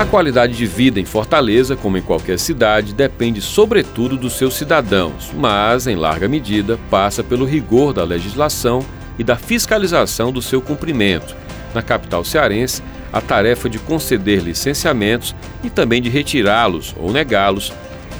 A 0.00 0.06
qualidade 0.06 0.56
de 0.56 0.64
vida 0.64 0.98
em 0.98 1.04
Fortaleza, 1.04 1.76
como 1.76 1.98
em 1.98 2.00
qualquer 2.00 2.38
cidade, 2.38 2.94
depende 2.94 3.42
sobretudo 3.42 4.16
dos 4.16 4.32
seus 4.32 4.54
cidadãos, 4.54 5.30
mas, 5.34 5.86
em 5.86 5.94
larga 5.94 6.26
medida, 6.26 6.78
passa 6.88 7.22
pelo 7.22 7.44
rigor 7.44 7.92
da 7.92 8.02
legislação 8.02 8.82
e 9.18 9.22
da 9.22 9.36
fiscalização 9.36 10.32
do 10.32 10.40
seu 10.40 10.62
cumprimento. 10.62 11.36
Na 11.74 11.82
capital 11.82 12.24
cearense, 12.24 12.82
a 13.12 13.20
tarefa 13.20 13.68
de 13.68 13.78
conceder 13.78 14.40
licenciamentos 14.42 15.34
e 15.62 15.68
também 15.68 16.00
de 16.00 16.08
retirá-los 16.08 16.94
ou 16.98 17.12
negá-los 17.12 17.70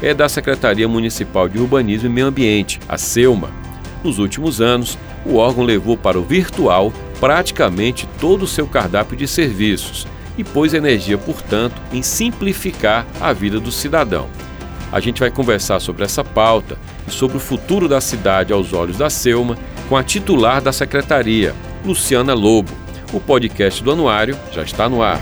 é 0.03 0.13
da 0.13 0.29
Secretaria 0.29 0.87
Municipal 0.87 1.49
de 1.49 1.59
Urbanismo 1.59 2.09
e 2.09 2.13
Meio 2.13 2.27
Ambiente, 2.27 2.79
a 2.87 2.99
SEUMA. 2.99 3.49
Nos 4.05 4.19
últimos 4.19 4.61
anos, 4.61 4.99
o 5.25 5.37
órgão 5.37 5.65
levou 5.65 5.97
para 5.97 6.21
o 6.21 6.25
virtual 6.25 6.93
praticamente 7.19 8.07
todo 8.21 8.43
o 8.43 8.49
seu 8.49 8.67
cardápio 8.67 9.17
de 9.17 9.27
serviços 9.27 10.07
e 10.37 10.45
pôs 10.45 10.75
energia, 10.75 11.19
portanto, 11.19 11.81
em 11.93 12.03
simplificar 12.03 13.07
a 13.21 13.33
vida 13.33 13.59
do 13.59 13.73
cidadão. 13.73 14.29
A 14.93 14.99
gente 14.99 15.21
vai 15.21 15.31
conversar 15.31 15.79
sobre 15.81 16.05
essa 16.05 16.25
pauta 16.25 16.77
e 17.07 17.11
sobre 17.11 17.37
o 17.37 17.41
futuro 17.41 17.89
da 17.89 18.01
cidade 18.01 18.53
aos 18.53 18.73
olhos 18.73 18.99
da 18.99 19.09
Selma 19.09 19.57
com 19.89 19.97
a 19.97 20.03
titular 20.03 20.61
da 20.61 20.73
secretaria, 20.73 21.55
Luciana 21.85 22.35
Lobo. 22.35 22.71
O 23.13 23.21
podcast 23.21 23.83
do 23.83 23.93
Anuário 23.93 24.37
já 24.53 24.63
está 24.63 24.89
no 24.89 25.03
ar. 25.03 25.19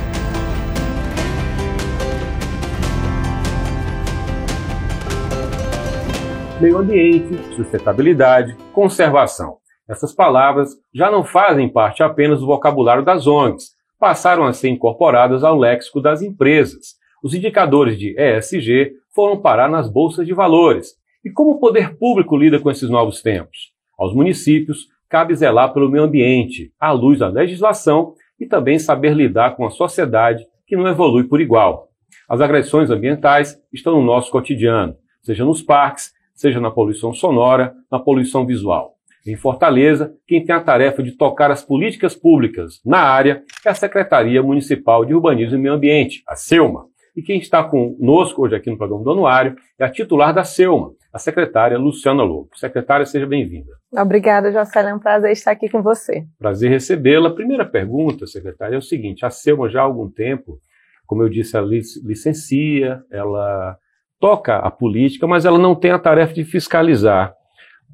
Meio 6.61 6.79
ambiente, 6.79 7.39
sustentabilidade, 7.55 8.57
conservação. 8.73 9.59
Essas 9.89 10.13
palavras 10.13 10.71
já 10.93 11.11
não 11.11 11.25
fazem 11.25 11.69
parte 11.69 12.03
apenas 12.03 12.41
do 12.41 12.47
vocabulário 12.47 13.05
das 13.05 13.27
ONGs, 13.27 13.78
passaram 13.99 14.45
a 14.45 14.53
ser 14.53 14.69
incorporadas 14.69 15.43
ao 15.43 15.59
léxico 15.59 16.01
das 16.01 16.23
empresas. 16.23 16.97
Os 17.23 17.35
indicadores 17.35 17.99
de 17.99 18.15
ESG 18.19 18.93
foram 19.15 19.41
parar 19.41 19.69
nas 19.69 19.91
bolsas 19.91 20.27
de 20.27 20.33
valores. 20.33 20.95
E 21.25 21.31
como 21.31 21.53
o 21.53 21.59
poder 21.59 21.97
público 21.97 22.37
lida 22.37 22.61
com 22.61 22.71
esses 22.71 22.89
novos 22.89 23.21
tempos? 23.21 23.73
Aos 23.99 24.15
municípios 24.15 24.87
cabe 25.09 25.35
zelar 25.35 25.73
pelo 25.73 25.91
meio 25.91 26.05
ambiente, 26.05 26.73
à 26.79 26.93
luz 26.93 27.19
da 27.19 27.29
legislação 27.29 28.15
e 28.39 28.47
também 28.47 28.79
saber 28.79 29.15
lidar 29.15 29.57
com 29.57 29.67
a 29.67 29.71
sociedade 29.71 30.47
que 30.67 30.77
não 30.77 30.87
evolui 30.87 31.25
por 31.25 31.41
igual. 31.41 31.89
As 32.29 32.41
agressões 32.41 32.91
ambientais 32.91 33.59
estão 33.73 33.95
no 33.95 34.07
nosso 34.07 34.31
cotidiano, 34.31 34.95
seja 35.23 35.45
nos 35.45 35.63
parques, 35.63 36.13
seja 36.35 36.61
na 36.61 36.71
poluição 36.71 37.13
sonora, 37.13 37.75
na 37.91 37.99
poluição 37.99 38.47
visual. 38.47 38.98
Em 39.29 39.37
Fortaleza, 39.37 40.15
quem 40.27 40.43
tem 40.43 40.55
a 40.55 40.61
tarefa 40.61 41.03
de 41.03 41.13
tocar 41.13 41.51
as 41.51 41.63
políticas 41.63 42.17
públicas 42.17 42.81
na 42.83 43.01
área 43.01 43.43
é 43.63 43.69
a 43.69 43.75
Secretaria 43.75 44.43
Municipal 44.43 45.05
de 45.05 45.15
Urbanismo 45.15 45.59
e 45.59 45.61
Meio 45.61 45.75
Ambiente, 45.75 46.23
a 46.27 46.35
SEUMA. 46.35 46.87
E 47.15 47.21
quem 47.21 47.39
está 47.39 47.63
conosco 47.63 48.43
hoje 48.43 48.57
aqui 48.57 48.71
no 48.71 48.79
programa 48.79 49.05
do 49.05 49.11
Anuário 49.11 49.55
é 49.79 49.85
a 49.85 49.91
titular 49.91 50.33
da 50.33 50.45
SEUMA, 50.45 50.93
a 51.13 51.19
secretária 51.19 51.77
Luciana 51.77 52.23
Lobo. 52.23 52.49
Secretária, 52.55 53.05
seja 53.05 53.27
bem-vinda. 53.27 53.71
Obrigada, 53.93 54.51
Jocely. 54.51 54.89
É 54.89 54.95
um 54.95 54.99
prazer 54.99 55.33
estar 55.33 55.51
aqui 55.51 55.69
com 55.69 55.83
você. 55.83 56.25
Prazer 56.39 56.71
recebê-la. 56.71 57.29
Primeira 57.29 57.67
pergunta, 57.67 58.27
secretária, 58.27 58.77
é 58.77 58.79
o 58.79 58.83
seguinte: 58.83 59.27
a 59.27 59.31
SEUMA 59.31 59.69
já 59.69 59.81
há 59.81 59.85
algum 59.85 60.09
tempo, 60.09 60.59
como 61.07 61.23
eu 61.23 61.29
disse, 61.29 61.55
ela 61.55 61.67
licencia, 61.67 63.03
ela 63.13 63.77
toca 64.19 64.57
a 64.57 64.71
política, 64.71 65.27
mas 65.27 65.45
ela 65.45 65.59
não 65.59 65.75
tem 65.75 65.91
a 65.91 65.99
tarefa 65.99 66.33
de 66.33 66.45
fiscalizar. 66.45 67.35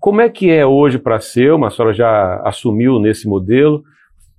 Como 0.04 0.20
é 0.20 0.28
que 0.28 0.50
é 0.50 0.66
hoje 0.66 0.98
para 0.98 1.18
Selma, 1.18 1.68
a 1.68 1.70
senhora 1.70 1.94
já 1.94 2.36
assumiu 2.44 3.00
nesse 3.00 3.26
modelo, 3.26 3.82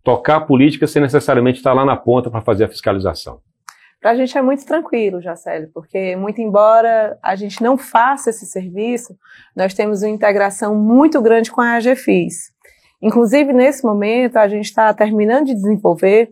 tocar 0.03 0.41
política 0.41 0.85
sem 0.85 1.01
necessariamente 1.01 1.57
estar 1.57 1.73
lá 1.73 1.83
na 1.83 1.97
ponta 1.97 2.29
para 2.29 2.39
fazer 2.39 2.65
a 2.65 2.67
fiscalização? 2.67 3.39
Para 3.99 4.11
a 4.11 4.15
gente 4.15 4.37
é 4.37 4.43
muito 4.43 4.63
tranquilo, 4.63 5.19
Jacélio, 5.19 5.67
porque 5.73 6.15
muito 6.15 6.39
embora 6.39 7.17
a 7.19 7.35
gente 7.35 7.63
não 7.63 7.79
faça 7.79 8.29
esse 8.29 8.45
serviço, 8.45 9.17
nós 9.55 9.73
temos 9.73 10.03
uma 10.03 10.11
integração 10.11 10.75
muito 10.75 11.19
grande 11.19 11.49
com 11.49 11.61
a 11.61 11.77
AGFIS. 11.77 12.51
Inclusive, 13.01 13.51
nesse 13.51 13.83
momento, 13.83 14.37
a 14.37 14.47
gente 14.47 14.65
está 14.65 14.93
terminando 14.93 15.47
de 15.47 15.55
desenvolver 15.55 16.29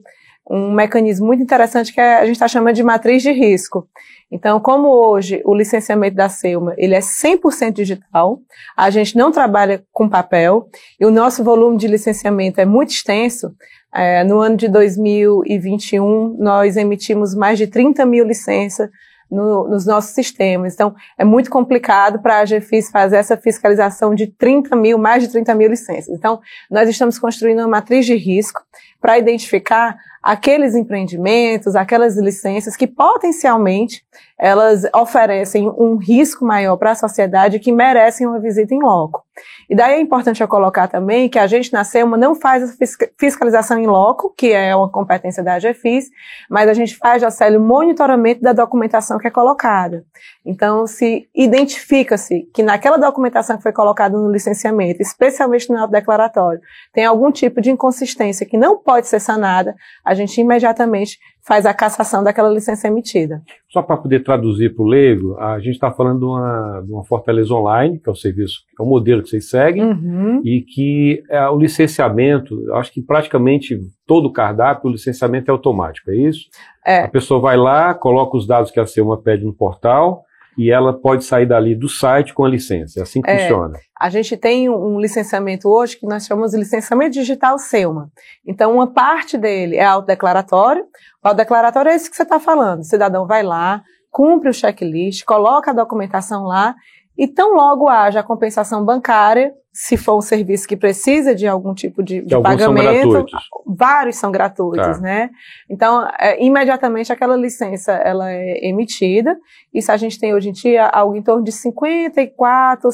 um 0.50 0.72
mecanismo 0.72 1.26
muito 1.26 1.42
interessante 1.42 1.94
que 1.94 2.02
a 2.02 2.26
gente 2.26 2.36
está 2.36 2.48
chamando 2.48 2.76
de 2.76 2.84
matriz 2.84 3.24
de 3.24 3.32
risco. 3.32 3.88
Então, 4.32 4.60
como 4.60 4.88
hoje 4.88 5.42
o 5.46 5.54
licenciamento 5.54 6.16
da 6.16 6.28
Selma 6.28 6.74
ele 6.78 6.96
é 6.96 7.00
100% 7.00 7.72
digital, 7.72 8.40
a 8.76 8.90
gente 8.90 9.16
não 9.16 9.32
trabalha 9.32 9.84
com 9.92 10.10
papel 10.10 10.68
e 11.00 11.06
o 11.06 11.12
nosso 11.12 11.44
volume 11.44 11.78
de 11.78 11.88
licenciamento 11.88 12.60
é 12.60 12.66
muito 12.66 12.90
extenso. 12.90 13.54
É, 13.94 14.24
no 14.24 14.40
ano 14.40 14.58
de 14.58 14.68
2021, 14.68 16.36
nós 16.40 16.78
emitimos 16.78 17.36
mais 17.36 17.60
de 17.60 17.68
30 17.68 18.04
mil 18.08 18.26
licenças 18.26 18.90
no, 19.34 19.68
nos 19.68 19.86
nossos 19.86 20.12
sistemas. 20.12 20.74
Então, 20.74 20.96
é 21.18 21.24
muito 21.24 21.50
complicado 21.50 22.20
para 22.20 22.40
a 22.40 22.46
GFIS 22.46 22.90
fazer 22.90 23.18
essa 23.18 23.38
fiscalização 23.38 24.14
de 24.16 24.28
30 24.28 24.76
mil, 24.76 24.98
mais 24.98 25.24
de 25.24 25.30
30 25.30 25.54
mil 25.56 25.70
licenças. 25.70 26.10
Então, 26.10 26.40
nós 26.70 26.88
estamos 26.88 27.20
construindo 27.20 27.60
uma 27.60 27.68
matriz 27.68 28.06
de 28.06 28.16
risco 28.16 28.62
para 29.02 29.18
identificar 29.18 29.96
aqueles 30.24 30.74
empreendimentos, 30.74 31.76
aquelas 31.76 32.18
licenças 32.18 32.78
que 32.78 32.88
potencialmente 32.88 34.06
elas 34.44 34.84
oferecem 34.94 35.70
um 35.70 35.96
risco 35.96 36.44
maior 36.44 36.76
para 36.76 36.92
a 36.92 36.96
sociedade 36.96 37.60
que 37.60 37.72
merecem 37.72 38.28
uma 38.28 38.42
visita 38.42 38.76
em 38.76 38.84
loco. 38.84 39.24
E 39.70 39.76
daí 39.76 39.94
é 39.94 40.02
importante 40.02 40.42
eu 40.42 40.48
colocar 40.50 40.90
também 40.90 41.30
que 41.30 41.40
a 41.40 41.48
gente 41.48 41.72
na 41.72 41.86
SEMA 41.86 42.18
não 42.18 42.36
faz 42.36 42.62
a 42.62 42.86
fiscalização 43.18 43.80
em 43.80 43.88
loco, 43.88 44.34
que 44.38 44.52
é 44.52 44.76
uma 44.76 44.92
competência 44.92 45.42
da 45.42 45.54
AGFIS, 45.54 46.10
mas 46.50 46.68
a 46.68 46.74
gente 46.74 46.98
faz, 46.98 47.22
Jacélio, 47.22 47.58
o 47.58 47.64
monitoramento 47.64 48.42
da 48.42 48.52
documentação 48.52 49.18
que 49.18 49.28
é 49.28 49.32
colocada. 49.32 50.04
Então, 50.46 50.86
se 50.86 51.26
identifica-se 51.34 52.42
que 52.54 52.62
naquela 52.62 52.98
documentação 52.98 53.56
que 53.56 53.64
foi 53.64 53.72
colocada 53.72 54.18
no 54.18 54.30
licenciamento, 54.30 55.02
especialmente 55.02 55.72
no 55.72 55.88
declaratório, 55.88 56.60
tem 56.92 57.06
algum 57.06 57.32
tipo 57.32 57.62
de 57.62 57.72
inconsistência 57.72 58.46
que 58.46 58.58
não 58.58 58.78
pode 58.78 59.08
ser 59.08 59.22
sanada, 59.22 59.74
a 60.04 60.14
gente 60.14 60.42
imediatamente 60.42 61.18
faz 61.46 61.66
a 61.66 61.74
cassação 61.74 62.24
daquela 62.24 62.50
licença 62.50 62.88
emitida. 62.88 63.42
Só 63.70 63.82
para 63.82 63.98
poder 63.98 64.24
traduzir 64.24 64.74
para 64.74 64.84
o 64.84 64.88
leigo, 64.88 65.38
a 65.38 65.60
gente 65.60 65.74
está 65.74 65.92
falando 65.92 66.20
de 66.20 66.26
uma, 66.26 66.82
de 66.86 66.92
uma 66.92 67.04
Fortaleza 67.04 67.54
Online, 67.54 68.00
que 68.00 68.10
é 68.10 68.12
o 68.12 68.16
serviço, 68.16 68.62
que 68.76 68.82
é 68.82 68.86
o 68.86 68.88
modelo 68.88 69.22
que 69.22 69.30
vocês 69.30 69.50
seguem, 69.50 69.84
uhum. 69.84 70.42
e 70.44 70.62
que 70.62 71.22
é, 71.30 71.48
o 71.50 71.58
licenciamento, 71.58 72.74
acho 72.76 72.94
que 72.94 73.02
praticamente 73.02 73.80
todo 74.08 74.28
o 74.28 74.34
cardápio, 74.34 74.90
o 74.90 74.94
licenciamento 74.94 75.50
é 75.50 75.52
automático, 75.52 76.12
é 76.12 76.16
isso? 76.16 76.48
É. 76.86 77.00
A 77.00 77.10
pessoa 77.10 77.40
vai 77.42 77.58
lá, 77.58 77.94
coloca 77.94 78.38
os 78.38 78.48
dados 78.48 78.72
que 78.72 78.80
a 78.80 78.86
SEUMA 78.86 79.18
pede 79.18 79.44
no 79.44 79.54
portal, 79.54 80.24
e 80.58 80.72
ela 80.72 80.94
pode 80.94 81.24
sair 81.26 81.46
dali 81.46 81.76
do 81.76 81.90
site 81.90 82.34
com 82.34 82.44
a 82.44 82.50
licença. 82.50 83.00
É 83.00 83.04
assim 83.04 83.22
que 83.22 83.30
é, 83.30 83.40
funciona. 83.40 83.80
A 84.00 84.10
gente 84.10 84.36
tem 84.38 84.70
um 84.70 85.00
licenciamento 85.00 85.70
hoje 85.70 85.98
que 85.98 86.06
nós 86.06 86.26
chamamos 86.26 86.52
de 86.52 86.58
licenciamento 86.58 87.12
digital 87.12 87.58
SEUMA. 87.58 88.12
Então, 88.46 88.74
uma 88.74 88.88
parte 88.88 89.38
dele 89.38 89.76
é 89.76 89.86
autodeclaratório. 89.86 90.84
O 91.24 91.28
autodeclaratório 91.28 91.90
é 91.90 91.96
esse 91.96 92.10
que 92.10 92.16
você 92.16 92.24
está 92.24 92.40
falando. 92.40 92.82
O 92.82 92.86
cidadão 92.86 93.26
vai 93.26 93.44
lá, 93.44 93.82
cumpre 94.12 94.50
o 94.50 94.54
checklist, 94.54 95.24
coloca 95.26 95.72
a 95.72 95.74
documentação 95.74 96.44
lá 96.44 96.76
e 97.18 97.28
tão 97.28 97.54
logo 97.54 97.88
haja 97.88 98.20
a 98.20 98.24
compensação 98.24 98.84
bancária, 98.84 99.54
se 99.74 99.98
for 99.98 100.16
um 100.16 100.22
serviço 100.22 100.68
que 100.68 100.78
precisa 100.78 101.34
de 101.34 101.48
algum 101.48 101.74
tipo 101.74 102.04
de, 102.04 102.22
de 102.22 102.40
pagamento, 102.40 103.12
são 103.12 103.26
vários 103.66 104.18
são 104.18 104.32
gratuitos, 104.32 104.98
tá. 104.98 105.00
né? 105.00 105.32
Então, 105.68 106.08
é, 106.20 106.40
imediatamente 106.44 107.12
aquela 107.12 107.36
licença 107.36 107.92
ela 107.92 108.32
é 108.32 108.64
emitida. 108.64 109.36
Isso 109.74 109.92
a 109.92 109.98
gente 109.98 110.20
tem 110.20 110.32
hoje 110.32 110.50
em 110.50 110.52
dia 110.52 110.86
algo 110.86 111.16
em 111.16 111.24
torno 111.24 111.44
de 111.44 111.52
54, 111.52 112.88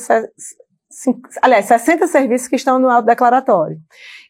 aliás, 1.42 1.66
60 1.66 2.08
serviços 2.08 2.48
que 2.48 2.56
estão 2.56 2.80
no 2.80 3.02
declaratório. 3.02 3.78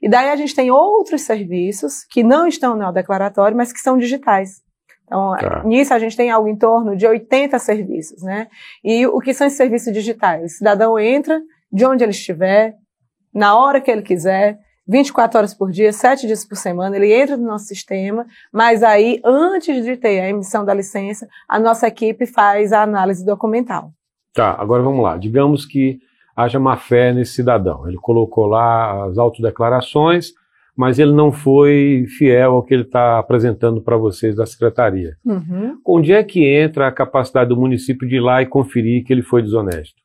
E 0.02 0.10
daí 0.10 0.30
a 0.30 0.36
gente 0.36 0.56
tem 0.56 0.72
outros 0.72 1.22
serviços 1.22 2.04
que 2.10 2.24
não 2.24 2.48
estão 2.48 2.76
no 2.76 2.92
declaratório, 2.92 3.56
mas 3.56 3.72
que 3.72 3.80
são 3.80 3.96
digitais. 3.96 4.64
Então, 5.06 5.36
tá. 5.38 5.64
nisso 5.66 5.94
a 5.94 6.00
gente 6.00 6.18
tem 6.18 6.32
algo 6.32 6.48
em 6.48 6.56
torno 6.56 6.96
de 6.96 7.06
80 7.06 7.60
serviços, 7.60 8.24
né? 8.24 8.48
E 8.84 9.06
o 9.06 9.20
que 9.20 9.36
são 9.36 9.46
esses 9.46 9.58
serviços 9.58 9.94
digitais? 9.94 10.54
O 10.54 10.58
cidadão 10.58 10.98
entra 10.98 11.40
de 11.72 11.86
onde 11.86 12.04
ele 12.04 12.12
estiver, 12.12 12.76
na 13.34 13.58
hora 13.58 13.80
que 13.80 13.92
ele 13.92 14.02
quiser, 14.02 14.60
24 14.88 15.38
horas 15.38 15.54
por 15.54 15.70
dia, 15.70 15.94
7 15.94 16.26
dias 16.26 16.44
por 16.44 16.56
semana, 16.56 16.96
ele 16.96 17.14
entra 17.14 17.38
no 17.38 17.46
nosso 17.46 17.66
sistema, 17.66 18.26
mas 18.52 18.82
aí, 18.82 19.22
antes 19.24 19.86
de 19.86 19.96
ter 19.96 20.20
a 20.20 20.30
emissão 20.30 20.66
da 20.66 20.74
licença, 20.74 21.28
a 21.48 21.60
nossa 21.60 21.88
equipe 21.88 22.26
faz 22.26 22.74
a 22.74 22.82
análise 22.82 23.24
documental. 23.24 23.92
Tá, 24.34 24.56
agora 24.60 24.82
vamos 24.82 25.04
lá. 25.04 25.16
Digamos 25.16 25.66
que 25.66 26.00
haja 26.36 26.60
má 26.60 26.76
fé 26.76 27.14
nesse 27.14 27.34
cidadão. 27.34 27.88
Ele 27.88 27.98
colocou 27.98 28.48
lá 28.48 29.06
as 29.06 29.18
autodeclarações, 29.18 30.32
mas 30.76 30.98
ele 30.98 31.12
não 31.12 31.32
foi 31.32 32.06
fiel 32.18 32.54
ao 32.54 32.64
que 32.64 32.74
ele 32.74 32.84
está 32.84 33.20
apresentando 33.20 33.82
para 33.82 33.98
vocês 33.98 34.36
da 34.36 34.46
secretaria. 34.46 35.18
Uhum. 35.26 35.78
Onde 35.86 36.14
é 36.14 36.24
que 36.24 36.48
entra 36.48 36.88
a 36.88 36.92
capacidade 36.92 37.50
do 37.50 37.58
município 37.58 38.08
de 38.08 38.16
ir 38.16 38.22
lá 38.22 38.42
e 38.42 38.46
conferir 38.46 39.04
que 39.04 39.12
ele 39.12 39.22
foi 39.22 39.42
desonesto? 39.42 39.96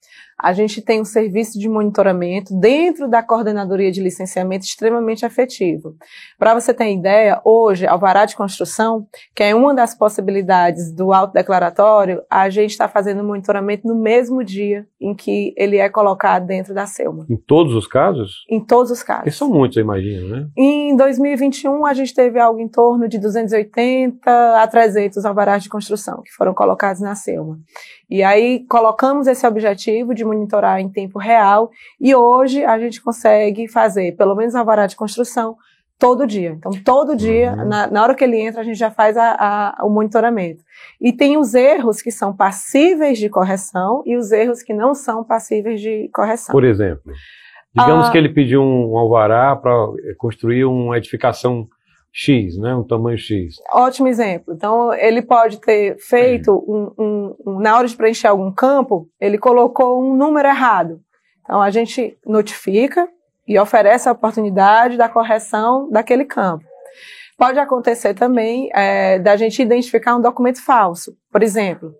A 0.44 0.52
gente 0.52 0.82
tem 0.82 1.00
um 1.00 1.06
serviço 1.06 1.58
de 1.58 1.70
monitoramento 1.70 2.54
dentro 2.54 3.08
da 3.08 3.22
coordenadoria 3.22 3.90
de 3.90 4.02
licenciamento 4.02 4.66
extremamente 4.66 5.24
efetivo. 5.24 5.96
Para 6.38 6.52
você 6.52 6.74
ter 6.74 6.92
ideia, 6.92 7.40
hoje, 7.42 7.86
alvará 7.86 8.26
de 8.26 8.36
construção, 8.36 9.06
que 9.34 9.42
é 9.42 9.54
uma 9.54 9.74
das 9.74 9.96
possibilidades 9.96 10.92
do 10.92 11.14
autodeclaratório, 11.14 12.20
a 12.28 12.50
gente 12.50 12.72
está 12.72 12.86
fazendo 12.86 13.24
monitoramento 13.24 13.88
no 13.88 13.94
mesmo 13.94 14.44
dia 14.44 14.86
em 15.00 15.14
que 15.14 15.54
ele 15.56 15.78
é 15.78 15.88
colocado 15.88 16.46
dentro 16.46 16.74
da 16.74 16.84
SELMA. 16.84 17.24
Em 17.30 17.38
todos 17.38 17.74
os 17.74 17.86
casos? 17.86 18.44
Em 18.50 18.62
todos 18.62 18.90
os 18.90 19.02
casos. 19.02 19.26
E 19.26 19.30
são 19.30 19.48
muitos, 19.48 19.78
eu 19.78 19.82
imagino, 19.82 20.28
né? 20.28 20.46
Em 20.54 20.94
2021, 20.94 21.86
a 21.86 21.94
gente 21.94 22.14
teve 22.14 22.38
algo 22.38 22.60
em 22.60 22.68
torno 22.68 23.08
de 23.08 23.18
280 23.18 24.62
a 24.62 24.66
300 24.66 25.24
alvarás 25.24 25.62
de 25.62 25.70
construção 25.70 26.20
que 26.20 26.32
foram 26.32 26.52
colocados 26.52 27.00
na 27.00 27.14
SELMA. 27.14 27.58
E 28.08 28.22
aí 28.22 28.64
colocamos 28.68 29.26
esse 29.26 29.46
objetivo 29.46 30.14
de 30.14 30.24
monitorar 30.24 30.80
em 30.80 30.88
tempo 30.88 31.18
real 31.18 31.70
e 32.00 32.14
hoje 32.14 32.64
a 32.64 32.78
gente 32.78 33.02
consegue 33.02 33.66
fazer 33.68 34.16
pelo 34.16 34.34
menos 34.34 34.54
alvará 34.54 34.86
de 34.86 34.96
construção 34.96 35.56
todo 35.98 36.26
dia. 36.26 36.50
Então, 36.50 36.72
todo 36.84 37.16
dia, 37.16 37.52
uhum. 37.52 37.68
na, 37.68 37.86
na, 37.86 38.02
hora 38.02 38.14
que 38.14 38.24
ele 38.24 38.38
entra, 38.38 38.60
a 38.60 38.64
gente 38.64 38.78
já 38.78 38.90
faz 38.90 39.16
a, 39.16 39.36
a, 39.78 39.84
o 39.84 39.90
monitoramento. 39.90 40.62
E 41.00 41.12
tem 41.12 41.36
os 41.36 41.54
erros 41.54 42.02
que 42.02 42.10
são 42.10 42.34
passíveis 42.34 43.18
de 43.18 43.28
correção 43.28 44.02
e 44.04 44.16
os 44.16 44.32
erros 44.32 44.62
que 44.62 44.74
não 44.74 44.94
são 44.94 45.24
passíveis 45.24 45.80
de 45.80 46.10
correção. 46.12 46.52
Por 46.52 46.64
exemplo, 46.64 47.12
digamos 47.74 48.08
ah, 48.08 48.10
que 48.10 48.18
ele 48.18 48.28
pediu 48.28 48.62
um 48.62 48.96
alvará 48.98 49.56
para 49.56 49.72
construir 50.18 50.64
uma 50.64 50.98
edificação 50.98 51.68
X, 52.16 52.56
né? 52.56 52.72
Um 52.76 52.84
tamanho 52.84 53.18
X. 53.18 53.56
Ótimo 53.72 54.06
exemplo. 54.06 54.54
Então, 54.54 54.94
ele 54.94 55.20
pode 55.20 55.60
ter 55.60 55.98
feito 55.98 56.52
um, 56.52 56.94
um, 56.96 57.36
um, 57.44 57.60
na 57.60 57.76
hora 57.76 57.88
de 57.88 57.96
preencher 57.96 58.28
algum 58.28 58.52
campo, 58.52 59.08
ele 59.20 59.36
colocou 59.36 60.00
um 60.00 60.16
número 60.16 60.46
errado. 60.46 61.00
Então, 61.42 61.60
a 61.60 61.70
gente 61.70 62.16
notifica 62.24 63.08
e 63.46 63.58
oferece 63.58 64.08
a 64.08 64.12
oportunidade 64.12 64.96
da 64.96 65.08
correção 65.08 65.90
daquele 65.90 66.24
campo. 66.24 66.64
Pode 67.36 67.58
acontecer 67.58 68.14
também 68.14 68.70
é, 68.72 69.18
da 69.18 69.36
gente 69.36 69.60
identificar 69.60 70.14
um 70.14 70.20
documento 70.20 70.64
falso. 70.64 71.16
Por 71.32 71.42
exemplo, 71.42 71.92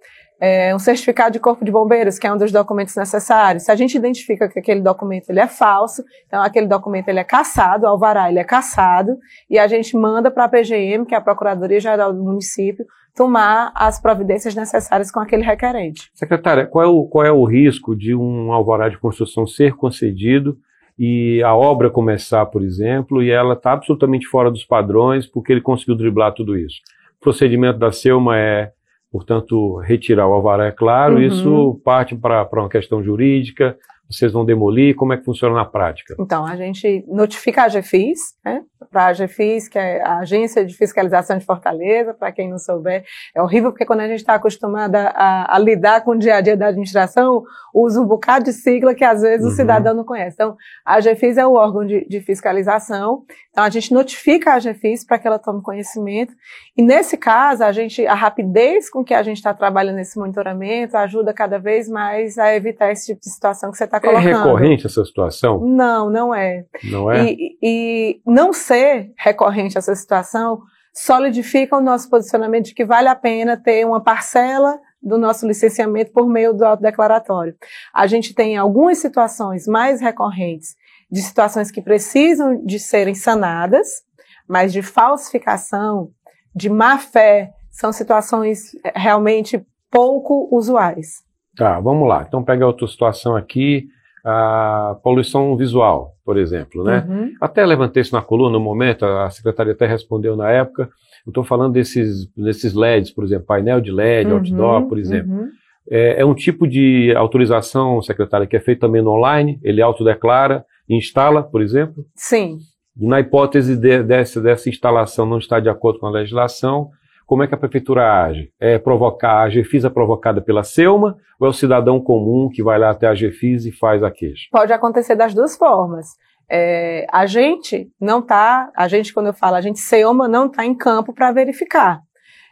é, 0.44 0.75
um 0.75 0.79
certificado 0.79 1.32
de 1.32 1.41
corpo 1.41 1.64
de 1.64 1.73
bombeiros, 1.73 2.19
que 2.19 2.26
é 2.26 2.32
um 2.32 2.37
dos 2.37 2.52
documentos 2.52 2.94
necessários. 2.94 3.62
Se 3.62 3.73
a 3.73 3.75
gente 3.75 3.96
identifica 3.96 4.46
que 4.46 4.58
aquele 4.58 4.82
documento 4.82 5.31
ele 5.31 5.41
é 5.41 5.46
falso, 5.46 6.05
então 6.26 6.43
aquele 6.43 6.67
documento 6.67 7.08
ele 7.08 7.19
é 7.19 7.25
caçado, 7.25 7.87
o 7.87 7.88
alvará 7.88 8.29
ele 8.29 8.38
é 8.38 8.44
caçado, 8.44 9.17
e 9.49 9.58
a 9.58 9.67
gente 9.67 9.96
manda 9.96 10.31
para 10.31 10.44
a 10.44 10.49
PGM, 10.49 11.06
que 11.06 11.14
é 11.14 11.19
a 11.19 11.20
Procuradoria 11.23 11.81
Geral 11.81 12.12
do 12.12 12.23
Município, 12.23 12.85
tomar 13.17 13.73
as 13.75 13.99
providências 13.99 14.55
necessárias 14.55 15.11
com 15.11 15.19
aquele 15.19 15.43
requerente. 15.43 16.11
Secretária, 16.12 16.67
qual 16.67 16.85
é 16.85 16.88
o, 16.88 17.06
qual 17.06 17.25
é 17.25 17.32
o 17.32 17.44
risco 17.44 17.96
de 17.96 18.14
um 18.14 18.52
alvará 18.52 18.91
de 18.91 18.99
construção 18.99 19.46
ser 19.46 19.75
concedido 19.75 20.58
e 20.99 21.43
a 21.43 21.55
obra 21.55 21.88
começar, 21.88 22.44
por 22.46 22.62
exemplo, 22.62 23.23
e 23.23 23.31
ela 23.31 23.55
está 23.55 23.73
absolutamente 23.73 24.26
fora 24.26 24.50
dos 24.50 24.64
padrões 24.64 25.26
porque 25.26 25.55
ele 25.55 25.62
conseguiu 25.62 25.96
driblar 25.96 26.35
tudo 26.35 26.55
isso? 26.55 26.82
O 27.17 27.20
procedimento 27.25 27.79
da 27.79 27.91
SEUMA 27.91 28.37
é 28.37 28.73
portanto, 29.14 29.76
retirar 29.76 30.26
o 30.26 30.32
alvará, 30.32 30.66
é 30.66 30.72
claro, 30.72 31.14
uhum. 31.14 31.22
isso 31.22 31.81
parte 31.84 32.16
para 32.16 32.49
uma 32.52 32.69
questão 32.69 33.00
jurídica, 33.00 33.78
vocês 34.11 34.32
vão 34.32 34.44
demolir, 34.44 34.96
como 34.96 35.12
é 35.12 35.16
que 35.16 35.25
funciona 35.25 35.55
na 35.55 35.64
prática? 35.64 36.16
Então, 36.19 36.44
a 36.44 36.56
gente 36.56 37.05
notifica 37.06 37.62
a 37.62 37.66
AGFIS, 37.66 38.19
né, 38.44 38.62
para 38.94 39.06
a 39.06 39.08
AGFIS, 39.08 39.67
que 39.67 39.76
é 39.76 40.00
a 40.02 40.19
Agência 40.19 40.64
de 40.64 40.73
Fiscalização 40.76 41.37
de 41.37 41.44
Fortaleza, 41.44 42.14
para 42.14 42.31
quem 42.31 42.49
não 42.49 42.58
souber, 42.58 43.05
é 43.35 43.43
horrível 43.43 43.73
porque 43.73 43.85
quando 43.85 44.00
a 44.00 44.06
gente 44.06 44.20
está 44.20 44.35
acostumada 44.35 45.08
a, 45.17 45.56
a, 45.56 45.58
lidar 45.58 46.05
com 46.05 46.12
o 46.12 46.19
dia 46.19 46.37
a 46.37 46.41
dia 46.41 46.56
da 46.56 46.69
administração, 46.69 47.43
usa 47.75 48.00
um 48.00 48.06
bocado 48.06 48.44
de 48.44 48.52
sigla 48.52 48.94
que 48.94 49.02
às 49.02 49.23
vezes 49.23 49.44
uhum. 49.44 49.52
o 49.52 49.56
cidadão 49.56 49.94
não 49.94 50.05
conhece. 50.05 50.37
Então, 50.37 50.56
a 50.85 50.94
AGFIS 50.94 51.37
é 51.37 51.44
o 51.44 51.55
órgão 51.55 51.85
de, 51.85 52.06
de 52.08 52.20
fiscalização, 52.20 53.25
então 53.50 53.64
a 53.64 53.69
gente 53.69 53.93
notifica 53.93 54.52
a 54.52 54.55
AGFIS 54.55 55.05
para 55.05 55.19
que 55.19 55.26
ela 55.26 55.41
tome 55.41 55.61
conhecimento, 55.61 56.32
e 56.76 56.82
nesse 56.82 57.17
caso, 57.17 57.64
a 57.64 57.73
gente, 57.73 58.06
a 58.06 58.14
rapidez 58.14 58.88
com 58.88 59.02
que 59.02 59.14
a 59.14 59.23
gente 59.25 59.38
está 59.38 59.52
trabalhando 59.52 59.96
nesse 59.96 60.17
monitoramento 60.17 60.96
ajuda 60.96 61.32
cada 61.32 61.58
vez 61.58 61.88
mais 61.88 62.38
a 62.38 62.55
evitar 62.55 62.93
esse 62.93 63.06
tipo 63.06 63.20
de 63.20 63.31
situação 63.31 63.73
que 63.73 63.76
você 63.76 63.85
está 63.85 64.00
colocando. 64.00 64.29
É 64.29 64.35
recorrente 64.35 64.87
essa 64.87 65.05
situação? 65.05 65.61
Não, 65.61 66.08
não 66.08 66.35
é. 66.35 66.64
Não 66.85 67.11
é? 67.11 67.25
E, 67.25 67.58
e 67.62 68.20
não 68.26 68.52
ser 68.84 69.12
recorrente 69.16 69.78
essa 69.78 69.94
situação 69.94 70.62
solidifica 70.92 71.76
o 71.76 71.81
nosso 71.81 72.08
posicionamento 72.08 72.66
de 72.66 72.75
que 72.75 72.84
vale 72.84 73.08
a 73.08 73.16
pena 73.16 73.56
ter 73.56 73.84
uma 73.84 74.02
parcela 74.02 74.78
do 75.02 75.19
nosso 75.19 75.46
licenciamento 75.46 76.12
por 76.12 76.28
meio 76.28 76.54
do 76.54 76.64
autodeclaratório. 76.64 77.54
A 77.92 78.06
gente 78.06 78.34
tem 78.34 78.56
algumas 78.56 78.98
situações 78.98 79.66
mais 79.66 80.00
recorrentes 80.00 80.76
de 81.10 81.20
situações 81.20 81.70
que 81.70 81.82
precisam 81.82 82.64
de 82.64 82.78
serem 82.78 83.14
sanadas, 83.14 84.02
mas 84.48 84.72
de 84.72 84.82
falsificação, 84.82 86.10
de 86.54 86.70
má 86.70 86.98
fé, 86.98 87.52
são 87.70 87.92
situações 87.92 88.70
realmente 88.94 89.64
pouco 89.90 90.48
usuais. 90.50 91.25
Tá, 91.56 91.81
vamos 91.81 92.08
lá. 92.08 92.25
Então 92.26 92.42
pega 92.42 92.66
outra 92.66 92.86
situação 92.86 93.36
aqui, 93.36 93.88
a 94.24 94.96
poluição 95.02 95.54
visual, 95.56 96.14
por 96.24 96.38
exemplo, 96.38 96.82
né? 96.82 97.04
Uhum. 97.06 97.32
Até 97.40 97.64
levantei 97.66 98.00
isso 98.00 98.14
na 98.14 98.22
coluna 98.22 98.58
no 98.58 98.64
momento, 98.64 99.04
a 99.04 99.28
secretaria 99.28 99.74
até 99.74 99.86
respondeu 99.86 100.34
na 100.34 100.50
época. 100.50 100.88
Eu 101.26 101.30
estou 101.30 101.44
falando 101.44 101.74
desses, 101.74 102.26
desses 102.34 102.72
LEDs, 102.74 103.10
por 103.10 103.24
exemplo, 103.24 103.46
painel 103.46 103.80
de 103.80 103.92
LED, 103.92 104.30
uhum, 104.30 104.36
outdoor, 104.36 104.88
por 104.88 104.98
exemplo. 104.98 105.32
Uhum. 105.32 105.48
É, 105.90 106.22
é, 106.22 106.24
um 106.24 106.34
tipo 106.34 106.66
de 106.66 107.14
autorização, 107.14 108.00
secretária, 108.00 108.46
que 108.46 108.56
é 108.56 108.60
feito 108.60 108.80
também 108.80 109.02
no 109.02 109.10
online, 109.10 109.60
ele 109.62 109.82
autodeclara 109.82 110.64
e 110.88 110.96
instala, 110.96 111.42
por 111.42 111.60
exemplo? 111.60 112.06
Sim. 112.14 112.58
Na 112.96 113.20
hipótese 113.20 113.76
de, 113.76 114.02
dessa, 114.02 114.40
dessa 114.40 114.70
instalação 114.70 115.26
não 115.26 115.38
estar 115.38 115.60
de 115.60 115.68
acordo 115.68 115.98
com 115.98 116.06
a 116.06 116.10
legislação, 116.10 116.88
como 117.26 117.42
é 117.42 117.46
que 117.46 117.54
a 117.54 117.58
prefeitura 117.58 118.24
age? 118.24 118.50
É 118.60 118.78
provocar, 118.78 119.42
a 119.42 119.48
GFIS 119.48 119.84
é 119.84 119.90
provocada 119.90 120.40
pela 120.40 120.62
SEUMA 120.62 121.16
ou 121.38 121.46
é 121.46 121.50
o 121.50 121.52
cidadão 121.52 122.00
comum 122.00 122.48
que 122.52 122.62
vai 122.62 122.78
lá 122.78 122.90
até 122.90 123.06
a 123.06 123.14
GFIS 123.14 123.66
e 123.66 123.72
faz 123.72 124.02
a 124.02 124.10
queixa? 124.10 124.48
Pode 124.50 124.72
acontecer 124.72 125.14
das 125.14 125.34
duas 125.34 125.56
formas. 125.56 126.08
É, 126.50 127.06
a 127.10 127.26
gente 127.26 127.90
não 128.00 128.19
está, 128.19 128.70
a 128.76 128.86
gente, 128.88 129.12
quando 129.12 129.28
eu 129.28 129.34
falo 129.34 129.56
a 129.56 129.60
gente, 129.60 129.81
SEUMA 129.81 130.28
não 130.28 130.46
está 130.46 130.64
em 130.64 130.74
campo 130.74 131.12
para 131.12 131.32
verificar. 131.32 132.00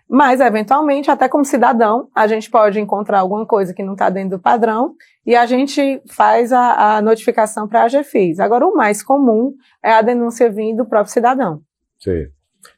Mas, 0.09 0.41
eventualmente, 0.41 1.11
até 1.11 1.26
como 1.26 1.45
cidadão, 1.45 2.09
a 2.14 2.26
gente 2.26 2.50
pode 2.50 2.79
encontrar 2.79 3.21
alguma 3.21 3.47
coisa 3.47 3.73
que 3.73 3.83
não 3.83 3.95
está 3.95 4.11
dentro 4.11 4.37
do 4.37 4.43
padrão 4.43 4.95
e 5.25 5.35
a 5.35 5.47
gente 5.47 6.02
faz 6.11 6.52
a, 6.52 6.97
a 6.97 7.02
notificação 7.02 7.67
para 7.67 7.85
a 7.85 7.88
GFIS. 7.88 8.38
Agora, 8.38 8.67
o 8.67 8.75
mais 8.75 9.02
comum 9.02 9.55
é 9.83 9.93
a 9.93 10.02
denúncia 10.02 10.50
vindo 10.50 10.85
do 10.85 10.88
próprio 10.88 11.12
cidadão. 11.12 11.62
Sim. 11.99 12.26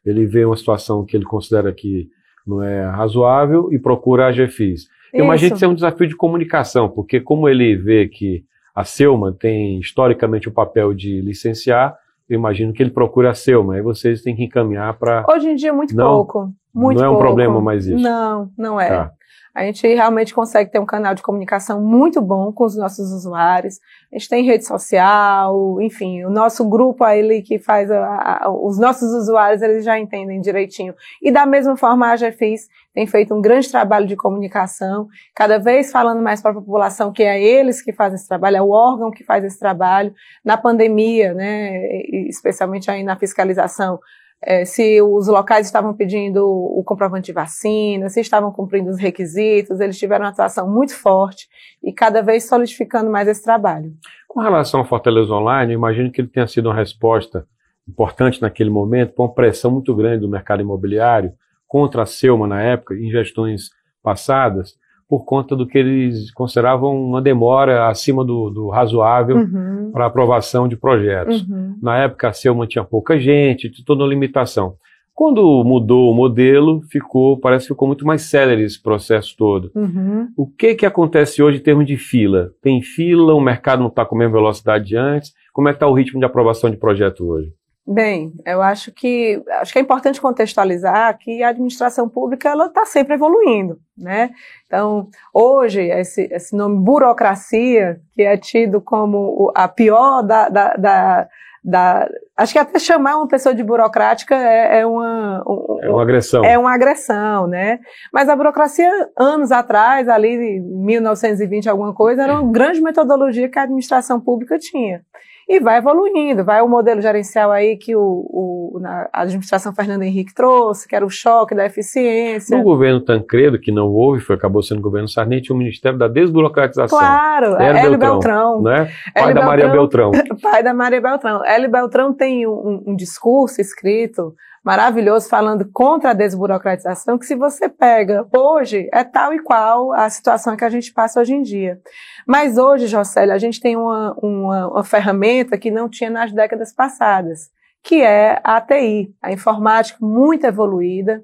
Ele 0.04 0.26
vê 0.26 0.44
uma 0.44 0.56
situação 0.56 1.04
que 1.04 1.16
ele 1.16 1.24
considera 1.24 1.72
que 1.72 2.08
não 2.46 2.62
é 2.62 2.84
razoável 2.84 3.72
e 3.72 3.78
procura 3.78 4.26
a 4.26 4.32
GFIS. 4.32 4.88
Eu 5.12 5.24
imagino 5.24 5.50
que 5.50 5.56
isso 5.56 5.64
é 5.64 5.68
um 5.68 5.74
desafio 5.74 6.08
de 6.08 6.16
comunicação, 6.16 6.88
porque 6.88 7.20
como 7.20 7.48
ele 7.48 7.76
vê 7.76 8.08
que 8.08 8.44
a 8.74 8.84
Selma 8.84 9.32
tem 9.32 9.78
historicamente 9.78 10.48
o 10.48 10.52
papel 10.52 10.92
de 10.92 11.20
licenciar, 11.20 11.96
eu 12.28 12.36
imagino 12.36 12.72
que 12.72 12.82
ele 12.82 12.90
procura 12.90 13.30
a 13.30 13.34
Selma, 13.34 13.74
aí 13.74 13.82
vocês 13.82 14.22
têm 14.22 14.34
que 14.34 14.42
encaminhar 14.42 14.94
para... 14.98 15.24
Hoje 15.28 15.50
em 15.50 15.54
dia 15.54 15.72
muito 15.72 15.94
não, 15.94 16.16
pouco. 16.16 16.52
Muito 16.74 16.98
não 16.98 17.04
é 17.04 17.08
um 17.08 17.12
pouco. 17.12 17.26
problema 17.26 17.60
mais 17.60 17.86
isso? 17.86 18.02
Não, 18.02 18.50
não 18.58 18.80
é. 18.80 18.88
Tá. 18.88 19.12
A 19.54 19.62
gente 19.64 19.87
realmente 19.87 20.34
consegue 20.34 20.73
ter 20.73 20.80
um 20.80 20.87
canal 20.87 21.14
de 21.14 21.23
comunicação 21.23 21.80
muito 21.80 22.20
bom 22.20 22.52
com 22.52 22.64
os 22.64 22.76
nossos 22.76 23.12
usuários. 23.12 23.78
A 24.12 24.18
gente 24.18 24.28
tem 24.28 24.44
rede 24.44 24.66
social, 24.66 25.80
enfim, 25.80 26.25
o 26.25 26.30
nosso 26.30 26.68
grupo 26.68 27.04
aí 27.04 27.40
que 27.40 27.61
faz 27.61 27.88
a, 27.88 28.42
a, 28.42 28.50
os 28.50 28.80
nossos 28.80 29.12
usuários, 29.12 29.62
eles 29.62 29.84
já 29.84 29.96
entendem 29.96 30.40
direitinho. 30.40 30.92
E 31.23 31.30
da 31.30 31.46
mesma 31.46 31.76
forma 31.76 32.11
a 32.11 32.16
GFIS 32.16 32.68
tem 32.92 33.06
feito 33.06 33.32
um 33.32 33.40
grande 33.40 33.70
trabalho 33.70 34.08
de 34.08 34.16
comunicação, 34.16 35.06
cada 35.34 35.58
vez 35.58 35.92
falando 35.92 36.20
mais 36.20 36.42
para 36.42 36.50
a 36.50 36.54
população 36.54 37.12
que 37.12 37.23
é 37.23 37.40
eles 37.40 37.80
que 37.80 37.92
fazem 37.92 38.16
esse 38.16 38.26
trabalho, 38.26 38.56
é 38.56 38.62
o 38.62 38.70
órgão 38.70 39.11
que 39.12 39.23
faz 39.23 39.44
esse 39.44 39.58
trabalho. 39.58 40.12
Na 40.44 40.56
pandemia, 40.56 41.32
né, 41.32 42.02
especialmente 42.28 42.90
aí 42.90 43.04
na 43.04 43.16
fiscalização, 43.16 44.00
é, 44.46 44.64
se 44.64 45.00
os 45.00 45.26
locais 45.26 45.66
estavam 45.66 45.94
pedindo 45.94 46.46
o 46.46 46.82
comprovante 46.84 47.26
de 47.26 47.32
vacina, 47.32 48.08
se 48.08 48.20
estavam 48.20 48.52
cumprindo 48.52 48.90
os 48.90 48.98
requisitos, 48.98 49.80
eles 49.80 49.98
tiveram 49.98 50.24
uma 50.24 50.30
atuação 50.30 50.70
muito 50.70 50.94
forte 50.94 51.48
e 51.82 51.92
cada 51.92 52.22
vez 52.22 52.44
solidificando 52.44 53.10
mais 53.10 53.26
esse 53.26 53.42
trabalho. 53.42 53.92
Com 54.28 54.40
relação 54.40 54.80
ao 54.80 54.86
Fortaleza 54.86 55.32
Online, 55.32 55.72
imagino 55.72 56.10
que 56.10 56.20
ele 56.20 56.28
tenha 56.28 56.46
sido 56.46 56.66
uma 56.66 56.74
resposta 56.74 57.46
importante 57.88 58.40
naquele 58.40 58.70
momento 58.70 59.14
para 59.14 59.24
uma 59.24 59.34
pressão 59.34 59.70
muito 59.70 59.94
grande 59.94 60.20
do 60.20 60.28
mercado 60.28 60.60
imobiliário 60.60 61.32
contra 61.66 62.02
a 62.02 62.06
Selma 62.06 62.46
na 62.46 62.62
época, 62.62 62.94
em 62.94 63.10
gestões 63.10 63.70
passadas, 64.02 64.74
por 65.08 65.25
conta 65.25 65.54
do 65.54 65.66
que 65.66 65.78
eles 65.78 66.32
consideravam 66.32 66.94
uma 66.96 67.20
demora 67.20 67.88
acima 67.88 68.25
do, 68.25 68.50
do 68.50 68.68
razoável 68.68 69.37
uhum. 69.37 69.90
para 69.92 70.06
aprovação 70.06 70.66
de 70.66 70.76
projetos. 70.76 71.42
Uhum. 71.49 71.76
Na 71.82 71.99
época 71.99 72.28
a 72.28 72.32
Selma 72.32 72.66
tinha 72.66 72.84
pouca 72.84 73.18
gente, 73.18 73.70
toda 73.84 74.02
uma 74.02 74.08
limitação. 74.08 74.76
Quando 75.14 75.62
mudou 75.62 76.11
o 76.11 76.14
modelo, 76.14 76.82
ficou, 76.90 77.38
parece 77.38 77.66
que 77.66 77.73
ficou 77.73 77.87
muito 77.87 78.04
mais 78.04 78.23
célere 78.23 78.64
esse 78.64 78.82
processo 78.82 79.37
todo. 79.37 79.70
Uhum. 79.73 80.28
O 80.37 80.44
que 80.44 80.75
que 80.75 80.84
acontece 80.84 81.40
hoje 81.40 81.58
em 81.58 81.62
termos 81.62 81.87
de 81.87 81.96
fila? 81.96 82.50
Tem 82.61 82.82
fila, 82.82 83.32
o 83.32 83.40
mercado 83.40 83.78
não 83.78 83.87
está 83.87 84.04
com 84.04 84.16
a 84.16 84.18
mesma 84.18 84.38
velocidade 84.38 84.87
de 84.87 84.96
antes? 84.96 85.32
Como 85.52 85.68
é 85.68 85.73
que 85.73 85.76
está 85.76 85.87
o 85.87 85.94
ritmo 85.94 86.18
de 86.18 86.26
aprovação 86.26 86.68
de 86.68 86.76
projeto 86.76 87.28
hoje? 87.28 87.52
Bem, 87.86 88.32
eu 88.46 88.62
acho 88.62 88.90
que 88.90 89.42
acho 89.60 89.70
que 89.70 89.78
é 89.78 89.82
importante 89.82 90.18
contextualizar 90.18 91.18
que 91.18 91.42
a 91.42 91.50
administração 91.50 92.08
pública 92.08 92.48
ela 92.48 92.66
está 92.66 92.86
sempre 92.86 93.14
evoluindo, 93.14 93.78
né? 93.96 94.30
Então, 94.66 95.08
hoje 95.34 95.82
esse, 95.82 96.22
esse 96.32 96.56
nome 96.56 96.78
burocracia 96.78 98.00
que 98.14 98.22
é 98.22 98.38
tido 98.38 98.80
como 98.80 99.52
a 99.54 99.68
pior 99.68 100.22
da, 100.22 100.48
da, 100.48 100.74
da 100.76 101.28
da, 101.66 102.06
acho 102.36 102.52
que 102.52 102.58
até 102.58 102.78
chamar 102.78 103.16
uma 103.16 103.26
pessoa 103.26 103.54
de 103.54 103.62
burocrática 103.62 104.34
é, 104.34 104.80
é 104.80 104.86
uma 104.86 105.42
um, 105.46 105.78
é 105.82 105.88
uma 105.88 106.02
agressão. 106.02 106.44
é 106.44 106.58
uma 106.58 106.74
agressão 106.74 107.46
né? 107.46 107.80
Mas 108.12 108.28
a 108.28 108.36
burocracia 108.36 108.90
anos 109.18 109.50
atrás 109.50 110.06
ali 110.08 110.60
1920 110.60 111.68
alguma 111.68 111.94
coisa 111.94 112.22
era 112.22 112.34
uma 112.40 112.52
grande 112.52 112.82
metodologia 112.82 113.48
que 113.48 113.58
a 113.58 113.62
administração 113.62 114.20
pública 114.20 114.58
tinha 114.58 115.02
e 115.48 115.60
vai 115.60 115.78
evoluindo. 115.78 116.44
Vai 116.44 116.62
o 116.62 116.68
modelo 116.68 117.00
gerencial 117.00 117.50
aí 117.50 117.76
que 117.76 117.94
o, 117.94 118.00
o 118.00 118.80
a 118.84 119.22
administração 119.22 119.74
Fernando 119.74 120.02
Henrique 120.02 120.34
trouxe, 120.34 120.88
que 120.88 120.96
era 120.96 121.04
o 121.04 121.10
choque 121.10 121.54
da 121.54 121.64
eficiência. 121.64 122.56
No 122.56 122.62
governo 122.62 123.00
Tancredo, 123.00 123.58
que 123.58 123.70
não 123.70 123.88
houve, 123.88 124.20
foi, 124.20 124.36
acabou 124.36 124.62
sendo 124.62 124.78
o 124.78 124.82
governo 124.82 125.08
Sarney, 125.08 125.40
tinha 125.40 125.54
o 125.54 125.58
Ministério 125.58 125.98
da 125.98 126.08
Desburocratização. 126.08 126.98
Claro, 126.98 127.56
Hélio 127.56 127.98
Beltrão, 127.98 127.98
Beltrão. 127.98 128.62
Né? 128.62 128.90
Pai 129.14 129.34
da 129.34 129.44
Maria 129.44 129.68
Beltrão. 129.68 130.10
Pai 130.42 130.62
da 130.62 130.74
Maria 130.74 131.00
Beltrão. 131.00 131.44
Hélio 131.44 131.70
Beltrão 131.70 132.12
tem 132.12 132.46
um, 132.46 132.82
um 132.86 132.96
discurso 132.96 133.60
escrito 133.60 134.34
maravilhoso 134.64 135.28
falando 135.28 135.68
contra 135.71 136.11
a 136.11 136.14
desburocratização, 136.14 137.18
que 137.18 137.26
se 137.26 137.37
você 137.37 137.68
pega 137.68 138.26
hoje, 138.35 138.88
é 138.92 139.04
tal 139.04 139.35
e 139.35 139.38
qual 139.40 139.92
a 139.92 140.09
situação 140.09 140.56
que 140.56 140.64
a 140.64 140.71
gente 140.71 140.92
passa 140.92 141.21
hoje 141.21 141.35
em 141.35 141.42
dia. 141.42 141.78
Mas 142.26 142.56
hoje, 142.56 142.87
Jocélio, 142.87 143.35
a 143.35 143.38
gente 143.38 143.61
tem 143.61 143.76
uma, 143.76 144.16
uma, 144.23 144.68
uma 144.68 144.85
ferramenta 144.85 145.59
que 145.59 145.71
não 145.71 145.88
tinha 145.88 146.09
nas 146.09 146.33
décadas 146.33 146.73
passadas, 146.73 147.50
que 147.83 148.00
é 148.00 148.40
a 148.42 148.56
ATI, 148.56 149.14
a 149.21 149.30
informática 149.30 149.99
muito 150.00 150.47
evoluída. 150.47 151.23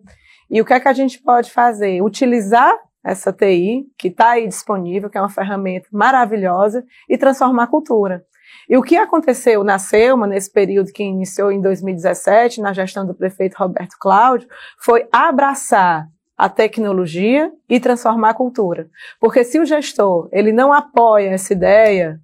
E 0.50 0.60
o 0.60 0.64
que 0.64 0.74
é 0.74 0.80
que 0.80 0.88
a 0.88 0.92
gente 0.92 1.22
pode 1.22 1.50
fazer? 1.50 2.02
Utilizar 2.02 2.76
essa 3.02 3.32
TI, 3.32 3.86
que 3.96 4.08
está 4.08 4.32
aí 4.32 4.46
disponível, 4.46 5.08
que 5.08 5.16
é 5.16 5.20
uma 5.20 5.30
ferramenta 5.30 5.88
maravilhosa, 5.90 6.84
e 7.08 7.16
transformar 7.16 7.62
a 7.62 7.68
cultura. 7.68 8.22
E 8.68 8.76
o 8.76 8.82
que 8.82 8.96
aconteceu 8.96 9.64
na 9.64 9.78
Selma, 9.78 10.26
nesse 10.26 10.50
período 10.50 10.92
que 10.92 11.02
iniciou 11.02 11.50
em 11.50 11.60
2017, 11.60 12.60
na 12.60 12.72
gestão 12.72 13.06
do 13.06 13.14
prefeito 13.14 13.56
Roberto 13.56 13.96
Cláudio, 13.98 14.48
foi 14.78 15.06
abraçar 15.10 16.06
a 16.36 16.48
tecnologia 16.48 17.52
e 17.68 17.78
transformar 17.78 18.30
a 18.30 18.34
cultura. 18.34 18.88
Porque 19.20 19.44
se 19.44 19.58
o 19.58 19.66
gestor 19.66 20.28
ele 20.32 20.52
não 20.52 20.72
apoia 20.72 21.30
essa 21.30 21.52
ideia, 21.52 22.18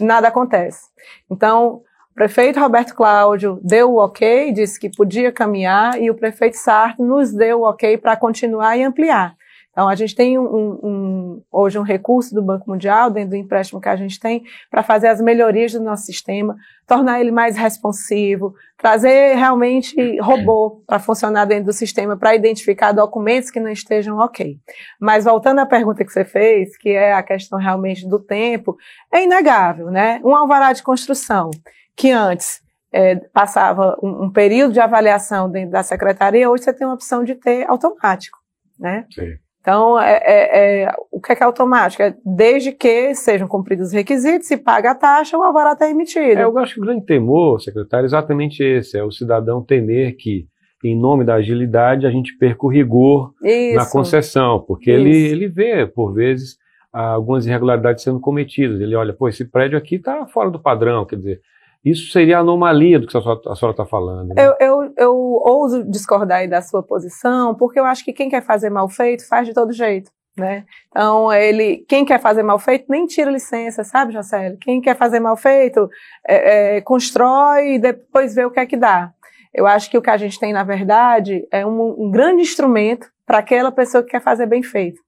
nada 0.00 0.28
acontece. 0.28 0.88
Então, 1.30 1.82
o 2.10 2.14
prefeito 2.14 2.58
Roberto 2.58 2.94
Cláudio 2.94 3.60
deu 3.62 3.92
o 3.92 4.04
ok, 4.04 4.52
disse 4.52 4.78
que 4.78 4.90
podia 4.90 5.30
caminhar, 5.30 6.00
e 6.00 6.10
o 6.10 6.14
prefeito 6.14 6.56
Sarto 6.56 7.04
nos 7.04 7.32
deu 7.32 7.60
o 7.60 7.68
ok 7.68 7.96
para 7.96 8.16
continuar 8.16 8.76
e 8.76 8.82
ampliar. 8.82 9.36
Então, 9.70 9.88
a 9.88 9.94
gente 9.94 10.14
tem 10.16 10.36
um, 10.36 10.44
um, 10.44 11.42
hoje 11.50 11.78
um 11.78 11.82
recurso 11.82 12.34
do 12.34 12.42
Banco 12.42 12.68
Mundial, 12.68 13.08
dentro 13.08 13.30
do 13.30 13.36
empréstimo 13.36 13.80
que 13.80 13.88
a 13.88 13.94
gente 13.94 14.18
tem, 14.18 14.42
para 14.68 14.82
fazer 14.82 15.06
as 15.06 15.20
melhorias 15.20 15.72
do 15.72 15.80
nosso 15.80 16.04
sistema, 16.04 16.56
tornar 16.86 17.20
ele 17.20 17.30
mais 17.30 17.56
responsivo, 17.56 18.52
trazer 18.76 19.36
realmente 19.36 19.94
robô 20.20 20.82
para 20.86 20.98
funcionar 20.98 21.44
dentro 21.44 21.66
do 21.66 21.72
sistema, 21.72 22.16
para 22.16 22.34
identificar 22.34 22.90
documentos 22.90 23.50
que 23.50 23.60
não 23.60 23.70
estejam 23.70 24.18
ok. 24.18 24.58
Mas 25.00 25.24
voltando 25.24 25.60
à 25.60 25.66
pergunta 25.66 26.04
que 26.04 26.12
você 26.12 26.24
fez, 26.24 26.76
que 26.76 26.90
é 26.90 27.12
a 27.12 27.22
questão 27.22 27.58
realmente 27.58 28.08
do 28.08 28.18
tempo, 28.18 28.76
é 29.12 29.22
inegável, 29.22 29.86
né? 29.86 30.20
Um 30.24 30.34
alvará 30.34 30.72
de 30.72 30.82
construção, 30.82 31.50
que 31.96 32.10
antes 32.10 32.60
é, 32.92 33.14
passava 33.16 33.96
um, 34.02 34.24
um 34.24 34.30
período 34.32 34.72
de 34.72 34.80
avaliação 34.80 35.48
dentro 35.48 35.70
da 35.70 35.84
secretaria, 35.84 36.50
hoje 36.50 36.64
você 36.64 36.72
tem 36.72 36.86
a 36.86 36.92
opção 36.92 37.22
de 37.22 37.36
ter 37.36 37.68
automático, 37.70 38.38
né? 38.78 39.06
Sim. 39.10 39.38
Então, 39.60 40.00
é, 40.00 40.20
é, 40.24 40.82
é, 40.84 40.92
o 41.10 41.20
que 41.20 41.32
é, 41.32 41.36
que 41.36 41.42
é 41.42 41.46
automático? 41.46 42.02
É 42.02 42.14
desde 42.24 42.72
que 42.72 43.14
sejam 43.14 43.46
cumpridos 43.46 43.88
os 43.88 43.92
requisitos, 43.92 44.48
se 44.48 44.56
paga 44.56 44.92
a 44.92 44.94
taxa, 44.94 45.36
o 45.36 45.42
alvará 45.42 45.72
está 45.72 45.88
emitido. 45.88 46.40
É, 46.40 46.44
eu 46.44 46.58
acho 46.58 46.74
que 46.74 46.80
o 46.80 46.84
grande 46.84 47.04
temor, 47.04 47.60
secretário, 47.60 48.04
é 48.04 48.06
exatamente 48.06 48.62
esse, 48.62 48.96
é 48.96 49.04
o 49.04 49.12
cidadão 49.12 49.62
temer 49.62 50.16
que, 50.16 50.46
em 50.82 50.98
nome 50.98 51.24
da 51.24 51.34
agilidade, 51.34 52.06
a 52.06 52.10
gente 52.10 52.36
perca 52.38 52.64
o 52.64 52.70
rigor 52.70 53.34
Isso. 53.42 53.76
na 53.76 53.84
concessão, 53.84 54.64
porque 54.66 54.90
ele, 54.90 55.14
ele 55.14 55.46
vê, 55.46 55.86
por 55.86 56.14
vezes, 56.14 56.56
algumas 56.90 57.46
irregularidades 57.46 58.02
sendo 58.02 58.18
cometidas. 58.18 58.80
Ele 58.80 58.96
olha, 58.96 59.12
pô, 59.12 59.28
esse 59.28 59.44
prédio 59.44 59.76
aqui 59.76 59.96
está 59.96 60.26
fora 60.26 60.50
do 60.50 60.58
padrão, 60.58 61.04
quer 61.04 61.16
dizer, 61.16 61.40
isso 61.84 62.12
seria 62.12 62.38
a 62.38 62.40
anomalia 62.40 62.98
do 62.98 63.06
que 63.06 63.16
a 63.16 63.20
senhora 63.20 63.70
está 63.70 63.86
falando. 63.86 64.28
Né? 64.28 64.34
Eu, 64.38 64.54
eu, 64.60 64.92
eu 64.96 65.14
ouso 65.14 65.82
discordar 65.90 66.48
da 66.48 66.60
sua 66.60 66.82
posição, 66.82 67.54
porque 67.54 67.80
eu 67.80 67.84
acho 67.84 68.04
que 68.04 68.12
quem 68.12 68.28
quer 68.28 68.42
fazer 68.42 68.70
mal 68.70 68.88
feito 68.88 69.26
faz 69.26 69.46
de 69.46 69.54
todo 69.54 69.72
jeito. 69.72 70.10
Né? 70.36 70.64
Então, 70.88 71.32
ele, 71.32 71.84
quem 71.88 72.04
quer 72.04 72.20
fazer 72.20 72.42
mal 72.42 72.58
feito 72.58 72.86
nem 72.88 73.06
tira 73.06 73.30
licença, 73.30 73.82
sabe, 73.82 74.12
Jocely? 74.12 74.56
Quem 74.58 74.80
quer 74.80 74.96
fazer 74.96 75.20
mal 75.20 75.36
feito 75.36 75.88
é, 76.26 76.76
é, 76.76 76.80
constrói 76.80 77.74
e 77.74 77.78
depois 77.78 78.34
vê 78.34 78.44
o 78.44 78.50
que 78.50 78.60
é 78.60 78.66
que 78.66 78.76
dá. 78.76 79.12
Eu 79.52 79.66
acho 79.66 79.90
que 79.90 79.98
o 79.98 80.02
que 80.02 80.10
a 80.10 80.16
gente 80.16 80.38
tem, 80.38 80.52
na 80.52 80.62
verdade, 80.62 81.46
é 81.50 81.66
um, 81.66 82.06
um 82.06 82.10
grande 82.10 82.42
instrumento 82.42 83.08
para 83.26 83.38
aquela 83.38 83.72
pessoa 83.72 84.02
que 84.02 84.10
quer 84.10 84.22
fazer 84.22 84.46
bem 84.46 84.62
feito. 84.62 85.00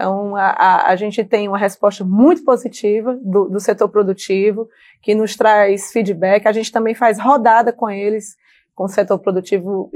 Então, 0.00 0.34
a, 0.34 0.48
a, 0.48 0.90
a, 0.92 0.96
gente 0.96 1.22
tem 1.22 1.46
uma 1.46 1.58
resposta 1.58 2.02
muito 2.02 2.42
positiva 2.42 3.18
do, 3.22 3.50
do, 3.50 3.60
setor 3.60 3.86
produtivo, 3.90 4.66
que 5.02 5.14
nos 5.14 5.36
traz 5.36 5.92
feedback. 5.92 6.46
A 6.46 6.52
gente 6.52 6.72
também 6.72 6.94
faz 6.94 7.20
rodada 7.20 7.70
com 7.70 7.90
eles, 7.90 8.34
com 8.74 8.84
o 8.84 8.88
setor 8.88 9.18
produtivo, 9.18 9.92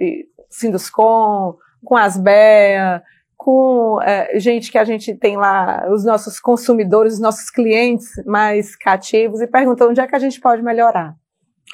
Sinduscom, 0.51 1.57
com 1.83 1.97
as 1.97 2.19
BEA, 2.19 3.03
com 3.35 3.99
é, 4.03 4.39
gente 4.39 4.71
que 4.71 4.77
a 4.77 4.85
gente 4.85 5.15
tem 5.15 5.39
lá, 5.39 5.87
os 5.91 6.05
nossos 6.05 6.39
consumidores, 6.39 7.15
os 7.15 7.21
nossos 7.21 7.49
clientes 7.49 8.09
mais 8.27 8.77
cativos, 8.77 9.41
e 9.41 9.47
perguntam 9.47 9.89
onde 9.89 10.03
é 10.03 10.07
que 10.07 10.15
a 10.15 10.19
gente 10.19 10.39
pode 10.39 10.61
melhorar. 10.61 11.15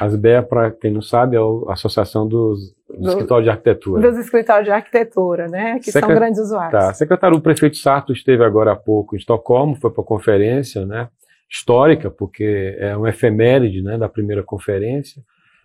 As 0.00 0.14
BEA, 0.14 0.40
para 0.40 0.70
quem 0.70 0.92
não 0.92 1.02
sabe, 1.02 1.36
é 1.36 1.40
a 1.40 1.72
Associação 1.72 2.28
dos 2.28 2.76
do, 2.98 3.08
Escritórios 3.08 3.44
de 3.44 3.50
Arquitetura. 3.50 4.10
Dos 4.10 4.18
Escritórios 4.18 4.64
de 4.64 4.70
Arquitetura, 4.70 5.46
né? 5.46 5.78
Que 5.78 5.92
Secret... 5.92 6.00
são 6.00 6.14
grandes 6.14 6.40
usuários. 6.40 6.72
Tá. 6.72 6.94
Secretário, 6.94 7.36
o 7.36 7.40
prefeito 7.40 7.76
Sarto 7.76 8.12
esteve 8.12 8.44
agora 8.44 8.72
há 8.72 8.76
pouco 8.76 9.14
em 9.14 9.18
Estocolmo, 9.18 9.76
foi 9.76 9.90
para 9.90 10.02
a 10.02 10.06
conferência, 10.06 10.84
né? 10.86 11.08
Histórica, 11.48 12.10
porque 12.10 12.76
é 12.78 12.96
um 12.96 13.06
efeméride, 13.06 13.82
né? 13.82 13.98
Da 13.98 14.08
primeira 14.08 14.42
conferência. 14.42 15.22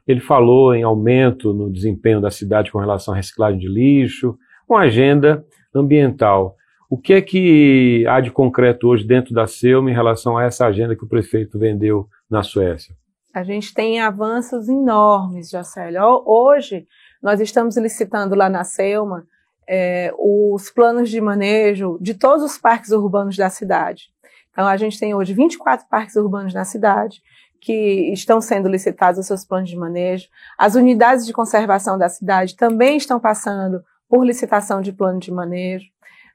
Ele 0.07 0.19
falou 0.19 0.73
em 0.73 0.83
aumento 0.83 1.53
no 1.53 1.71
desempenho 1.71 2.21
da 2.21 2.29
cidade 2.29 2.71
com 2.71 2.79
relação 2.79 3.13
à 3.13 3.17
reciclagem 3.17 3.59
de 3.59 3.67
lixo, 3.67 4.37
uma 4.69 4.81
agenda 4.81 5.43
ambiental. 5.73 6.55
O 6.89 6.97
que 6.97 7.13
é 7.13 7.21
que 7.21 8.05
há 8.07 8.19
de 8.19 8.29
concreto 8.29 8.87
hoje 8.87 9.05
dentro 9.05 9.33
da 9.33 9.47
SEUM 9.47 9.89
em 9.89 9.93
relação 9.93 10.37
a 10.37 10.43
essa 10.43 10.65
agenda 10.65 10.95
que 10.95 11.03
o 11.03 11.07
prefeito 11.07 11.57
vendeu 11.57 12.07
na 12.29 12.43
Suécia? 12.43 12.95
A 13.33 13.43
gente 13.43 13.73
tem 13.73 13.99
avanços 13.99 14.69
enormes, 14.69 15.49
Jacélio. 15.49 16.23
Hoje, 16.25 16.87
nós 17.25 17.41
estamos 17.41 17.75
licitando 17.75 18.35
lá 18.35 18.47
na 18.47 18.63
Selma 18.63 19.25
é, 19.67 20.13
os 20.15 20.69
planos 20.69 21.09
de 21.09 21.19
manejo 21.19 21.97
de 21.99 22.13
todos 22.13 22.43
os 22.43 22.55
parques 22.55 22.91
urbanos 22.91 23.35
da 23.35 23.49
cidade. 23.49 24.13
Então, 24.51 24.67
a 24.67 24.77
gente 24.77 24.99
tem 24.99 25.15
hoje 25.15 25.33
24 25.33 25.87
parques 25.89 26.15
urbanos 26.15 26.53
na 26.53 26.63
cidade 26.63 27.23
que 27.59 28.13
estão 28.13 28.39
sendo 28.39 28.69
licitados 28.69 29.19
os 29.19 29.25
seus 29.25 29.43
planos 29.43 29.71
de 29.71 29.75
manejo. 29.75 30.29
As 30.55 30.75
unidades 30.75 31.25
de 31.25 31.33
conservação 31.33 31.97
da 31.97 32.09
cidade 32.09 32.55
também 32.55 32.95
estão 32.95 33.19
passando 33.19 33.83
por 34.07 34.23
licitação 34.23 34.79
de 34.79 34.93
plano 34.93 35.19
de 35.19 35.31
manejo. 35.31 35.87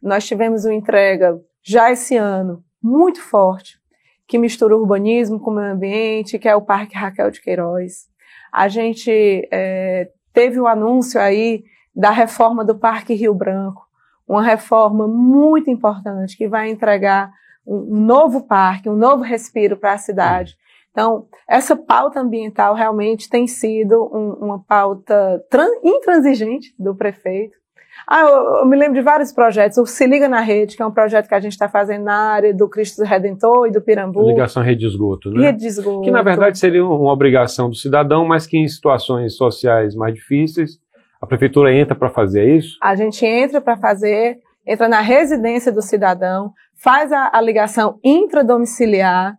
Nós 0.02 0.26
tivemos 0.26 0.64
uma 0.64 0.74
entrega 0.74 1.40
já 1.62 1.92
esse 1.92 2.16
ano 2.16 2.64
muito 2.82 3.20
forte 3.20 3.78
que 4.26 4.36
mistura 4.36 4.76
urbanismo 4.76 5.38
com 5.38 5.52
o 5.52 5.54
meio 5.54 5.72
ambiente, 5.72 6.36
que 6.36 6.48
é 6.48 6.56
o 6.56 6.62
Parque 6.62 6.96
Raquel 6.96 7.30
de 7.30 7.40
Queiroz. 7.40 8.08
A 8.52 8.66
gente 8.66 9.48
é, 9.52 10.10
teve 10.32 10.60
o 10.60 10.66
anúncio 10.66 11.20
aí 11.20 11.64
da 11.94 12.10
reforma 12.10 12.64
do 12.64 12.78
Parque 12.78 13.14
Rio 13.14 13.34
Branco, 13.34 13.86
uma 14.26 14.42
reforma 14.42 15.08
muito 15.08 15.70
importante 15.70 16.36
que 16.36 16.48
vai 16.48 16.70
entregar 16.70 17.32
um 17.66 18.00
novo 18.00 18.42
parque, 18.46 18.88
um 18.88 18.96
novo 18.96 19.22
respiro 19.22 19.76
para 19.76 19.92
a 19.92 19.98
cidade. 19.98 20.56
Então, 20.90 21.26
essa 21.48 21.76
pauta 21.76 22.20
ambiental 22.20 22.74
realmente 22.74 23.28
tem 23.28 23.46
sido 23.46 24.10
um, 24.12 24.44
uma 24.44 24.58
pauta 24.58 25.44
intransigente 25.84 26.74
do 26.78 26.94
prefeito. 26.94 27.59
Ah, 28.06 28.20
eu, 28.22 28.58
eu, 28.58 28.66
me 28.66 28.76
lembro 28.76 28.94
de 28.94 29.00
vários 29.02 29.32
projetos. 29.32 29.78
O 29.78 29.86
Se 29.86 30.06
Liga 30.06 30.28
na 30.28 30.40
Rede, 30.40 30.76
que 30.76 30.82
é 30.82 30.86
um 30.86 30.90
projeto 30.90 31.28
que 31.28 31.34
a 31.34 31.40
gente 31.40 31.52
está 31.52 31.68
fazendo 31.68 32.04
na 32.04 32.32
área 32.32 32.52
do 32.52 32.68
Cristo 32.68 33.02
Redentor 33.02 33.68
e 33.68 33.70
do 33.70 33.80
Pirambu. 33.80 34.26
Ligação 34.26 34.62
rede 34.62 34.80
de 34.80 34.86
esgoto, 34.86 35.30
né? 35.30 35.46
Rede 35.46 35.60
de 35.60 35.66
esgoto. 35.66 36.02
Que 36.02 36.10
na 36.10 36.22
verdade 36.22 36.58
seria 36.58 36.84
uma 36.84 37.12
obrigação 37.12 37.68
do 37.68 37.76
cidadão, 37.76 38.24
mas 38.24 38.46
que 38.46 38.58
em 38.58 38.66
situações 38.68 39.36
sociais 39.36 39.94
mais 39.94 40.14
difíceis, 40.14 40.78
a 41.20 41.26
prefeitura 41.26 41.74
entra 41.74 41.94
para 41.94 42.10
fazer 42.10 42.56
isso? 42.56 42.78
A 42.82 42.94
gente 42.94 43.24
entra 43.24 43.60
para 43.60 43.76
fazer, 43.76 44.38
entra 44.66 44.88
na 44.88 45.00
residência 45.00 45.70
do 45.70 45.82
cidadão, 45.82 46.52
faz 46.82 47.12
a, 47.12 47.30
a 47.32 47.40
ligação 47.40 47.98
intradomiciliar. 48.02 49.36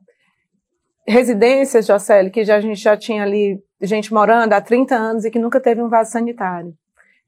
Residências, 1.07 1.87
Jocely, 1.87 2.29
que 2.29 2.45
já, 2.45 2.55
a 2.55 2.61
gente 2.61 2.79
já 2.79 2.95
tinha 2.95 3.23
ali 3.23 3.59
gente 3.81 4.13
morando 4.13 4.53
há 4.53 4.61
30 4.61 4.95
anos 4.95 5.25
e 5.25 5.31
que 5.31 5.39
nunca 5.39 5.59
teve 5.59 5.81
um 5.81 5.89
vaso 5.89 6.11
sanitário. 6.11 6.73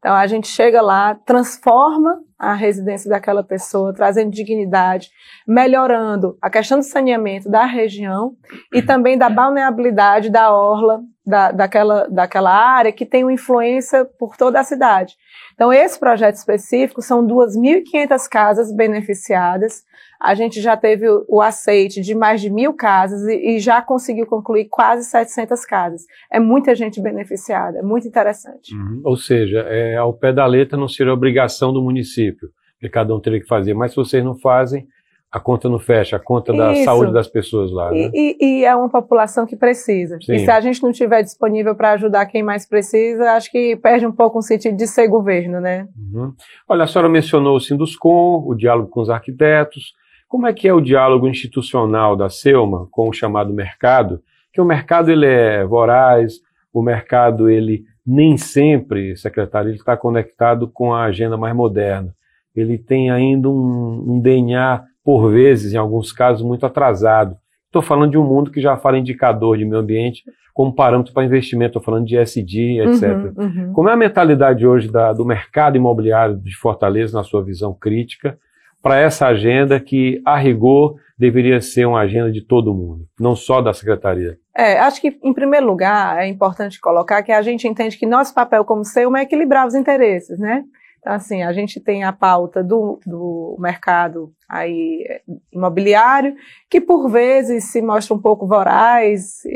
Então 0.04 0.14
a 0.14 0.28
gente 0.28 0.50
chega 0.50 0.82
lá, 0.82 1.16
transforma 1.26 2.20
a 2.38 2.54
residência 2.54 3.10
daquela 3.10 3.42
pessoa, 3.42 3.94
trazendo 3.94 4.32
dignidade, 4.32 5.10
melhorando 5.48 6.38
a 6.42 6.50
questão 6.50 6.80
do 6.80 6.84
saneamento 6.84 7.50
da 7.50 7.64
região 7.64 8.36
e 8.74 8.82
também 8.82 9.18
da 9.18 9.30
balneabilidade 9.30 10.30
da 10.30 10.54
orla 10.54 11.00
da, 11.26 11.54
daquela, 11.54 12.06
daquela 12.10 12.52
área 12.52 12.92
que 12.92 13.06
tem 13.06 13.24
uma 13.24 13.32
influência 13.32 14.04
por 14.20 14.36
toda 14.36 14.60
a 14.60 14.64
cidade. 14.66 15.16
Então, 15.54 15.72
esse 15.72 15.98
projeto 15.98 16.36
específico 16.36 17.02
são 17.02 17.26
2.500 17.26 18.28
casas 18.30 18.76
beneficiadas. 18.76 19.84
A 20.24 20.36
gente 20.36 20.62
já 20.62 20.78
teve 20.78 21.06
o, 21.28 21.42
aceite 21.42 22.00
de 22.00 22.16
mais 22.16 22.40
de 22.40 22.50
mil 22.50 22.74
casas 22.74 23.28
e, 23.28 23.58
e, 23.58 23.60
já 23.60 23.82
conseguiu 23.82 24.26
concluir 24.26 24.70
quase 24.70 25.04
700 25.10 25.66
casas. 25.66 26.04
É 26.32 26.40
muita 26.40 26.74
gente 26.74 27.02
beneficiada, 27.02 27.80
é 27.80 27.82
muito 27.82 28.08
interessante. 28.08 28.74
Uhum. 28.74 29.02
Ou 29.04 29.18
seja, 29.18 29.60
é, 29.68 29.98
ao 29.98 30.14
pé 30.14 30.32
da 30.32 30.46
letra 30.46 30.78
não 30.78 30.88
seria 30.88 31.14
obrigação 31.14 31.74
do 31.74 31.82
município, 31.82 32.48
que 32.80 32.88
cada 32.88 33.14
um 33.14 33.20
teria 33.20 33.42
que 33.42 33.46
fazer. 33.46 33.74
Mas 33.74 33.92
se 33.92 33.98
vocês 33.98 34.24
não 34.24 34.34
fazem, 34.34 34.88
a 35.30 35.42
conta 35.42 35.68
não 35.68 35.78
fecha, 35.78 36.16
a 36.16 36.20
conta 36.20 36.54
da 36.54 36.72
Isso. 36.72 36.86
saúde 36.86 37.12
das 37.12 37.28
pessoas 37.28 37.70
lá. 37.70 37.92
Né? 37.92 38.10
E, 38.14 38.38
e, 38.40 38.46
e, 38.46 38.64
é 38.64 38.74
uma 38.74 38.88
população 38.88 39.46
que 39.46 39.58
precisa. 39.58 40.18
Sim. 40.22 40.36
E 40.36 40.40
se 40.40 40.52
a 40.52 40.62
gente 40.62 40.82
não 40.82 40.92
estiver 40.92 41.22
disponível 41.22 41.76
para 41.76 41.92
ajudar 41.94 42.28
quem 42.28 42.42
mais 42.42 42.66
precisa, 42.66 43.32
acho 43.32 43.52
que 43.52 43.76
perde 43.76 44.08
um 44.08 44.12
pouco 44.14 44.40
o 44.40 44.42
sentido 44.42 44.78
de 44.78 44.88
ser 44.88 45.10
governo, 45.10 45.60
né? 45.60 45.86
Uhum. 45.98 46.32
Olha, 46.70 46.86
a 46.86 46.88
senhora 46.88 47.10
mencionou 47.10 47.58
o 47.58 47.60
Sinduscom, 47.60 48.42
o 48.48 48.56
diálogo 48.56 48.88
com 48.90 49.02
os 49.02 49.10
arquitetos. 49.10 50.02
Como 50.34 50.48
é 50.48 50.52
que 50.52 50.68
é 50.68 50.74
o 50.74 50.82
diálogo 50.82 51.28
institucional 51.28 52.16
da 52.16 52.28
Selma 52.28 52.88
com 52.90 53.08
o 53.08 53.14
chamado 53.14 53.54
mercado? 53.54 54.20
Que 54.52 54.60
o 54.60 54.66
mercado 54.66 55.12
ele 55.12 55.28
é 55.28 55.64
voraz, 55.64 56.40
o 56.74 56.82
mercado 56.82 57.48
ele 57.48 57.84
nem 58.04 58.36
sempre, 58.36 59.16
secretário, 59.16 59.70
ele 59.70 59.78
está 59.78 59.96
conectado 59.96 60.68
com 60.68 60.92
a 60.92 61.04
agenda 61.04 61.38
mais 61.38 61.56
moderna. 61.56 62.16
Ele 62.56 62.80
tem 62.80 63.12
ainda 63.12 63.48
um, 63.48 64.06
um 64.08 64.20
DNA 64.20 64.82
por 65.04 65.30
vezes, 65.30 65.72
em 65.72 65.78
alguns 65.78 66.12
casos, 66.12 66.42
muito 66.42 66.66
atrasado. 66.66 67.38
Estou 67.68 67.84
falando 67.84 68.10
de 68.10 68.18
um 68.18 68.24
mundo 68.24 68.50
que 68.50 68.60
já 68.60 68.76
fala 68.76 68.98
indicador 68.98 69.56
de 69.56 69.66
meio 69.66 69.82
ambiente 69.84 70.24
como 70.52 70.74
parâmetro 70.74 71.14
para 71.14 71.26
investimento, 71.26 71.78
estou 71.78 71.84
falando 71.84 72.08
de 72.08 72.18
SD, 72.18 72.80
etc. 72.80 73.04
Uhum, 73.04 73.34
uhum. 73.38 73.74
Como 73.74 73.88
é 73.88 73.94
a 73.94 73.98
mentalidade 73.98 74.66
hoje 74.66 74.92
da, 74.92 75.14
do 75.14 75.26
mercado 75.26 75.78
imobiliário 75.78 76.38
de 76.38 76.56
Fortaleza, 76.56 77.16
na 77.16 77.24
sua 77.24 77.44
visão 77.44 77.72
crítica, 77.72 78.36
para 78.84 79.00
essa 79.00 79.28
agenda 79.28 79.80
que, 79.80 80.22
a 80.26 80.38
rigor, 80.38 80.96
deveria 81.18 81.62
ser 81.62 81.86
uma 81.86 82.02
agenda 82.02 82.30
de 82.30 82.46
todo 82.46 82.74
mundo, 82.74 83.06
não 83.18 83.34
só 83.34 83.62
da 83.62 83.74
Secretaria? 83.74 84.38
É, 84.56 84.78
acho 84.78 85.00
que, 85.00 85.18
em 85.24 85.34
primeiro 85.34 85.66
lugar, 85.66 86.20
é 86.20 86.28
importante 86.28 86.82
colocar 86.82 87.24
que 87.24 87.32
a 87.32 87.42
gente 87.42 87.66
entende 87.66 87.98
que 87.98 88.06
nosso 88.06 88.36
papel 88.36 88.66
como 88.66 88.84
SEUM 88.84 89.16
é 89.16 89.22
equilibrar 89.22 89.66
os 89.66 89.74
interesses, 89.74 90.38
né? 90.38 90.64
Então, 91.04 91.12
assim, 91.12 91.44
a 91.44 91.52
gente 91.52 91.82
tem 91.82 92.06
a 92.06 92.14
pauta 92.14 92.64
do, 92.64 92.98
do 93.06 93.58
mercado 93.60 94.32
aí 94.48 95.04
imobiliário, 95.52 96.34
que 96.70 96.80
por 96.80 97.10
vezes 97.10 97.66
se 97.66 97.82
mostra 97.82 98.16
um 98.16 98.22
pouco 98.22 98.48
voraz 98.48 99.44
e, 99.44 99.50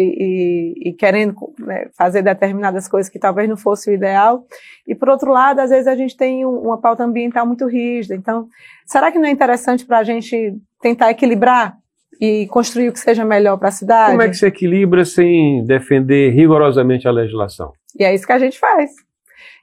e, 0.83 0.89
e 0.89 0.93
querendo 0.93 1.33
né, 1.57 1.87
fazer 1.97 2.21
determinadas 2.21 2.89
coisas 2.89 3.09
que 3.09 3.17
talvez 3.17 3.47
não 3.47 3.55
fosse 3.55 3.89
o 3.89 3.93
ideal. 3.93 4.43
E 4.85 4.93
por 4.93 5.07
outro 5.07 5.31
lado, 5.31 5.61
às 5.61 5.69
vezes 5.69 5.87
a 5.87 5.95
gente 5.95 6.17
tem 6.17 6.45
um, 6.45 6.49
uma 6.49 6.81
pauta 6.81 7.05
ambiental 7.05 7.47
muito 7.47 7.65
rígida. 7.65 8.13
Então, 8.13 8.49
será 8.85 9.09
que 9.09 9.17
não 9.17 9.29
é 9.29 9.31
interessante 9.31 9.85
para 9.85 9.99
a 9.99 10.03
gente 10.03 10.53
tentar 10.81 11.11
equilibrar 11.11 11.77
e 12.19 12.45
construir 12.47 12.89
o 12.89 12.91
que 12.91 12.99
seja 12.99 13.23
melhor 13.23 13.57
para 13.57 13.69
a 13.69 13.71
cidade? 13.71 14.11
Como 14.11 14.21
é 14.21 14.27
que 14.27 14.35
se 14.35 14.45
equilibra 14.45 15.05
sem 15.05 15.63
defender 15.65 16.31
rigorosamente 16.31 17.07
a 17.07 17.11
legislação? 17.11 17.71
E 17.97 18.03
é 18.03 18.13
isso 18.13 18.27
que 18.27 18.33
a 18.33 18.39
gente 18.39 18.59
faz. 18.59 18.91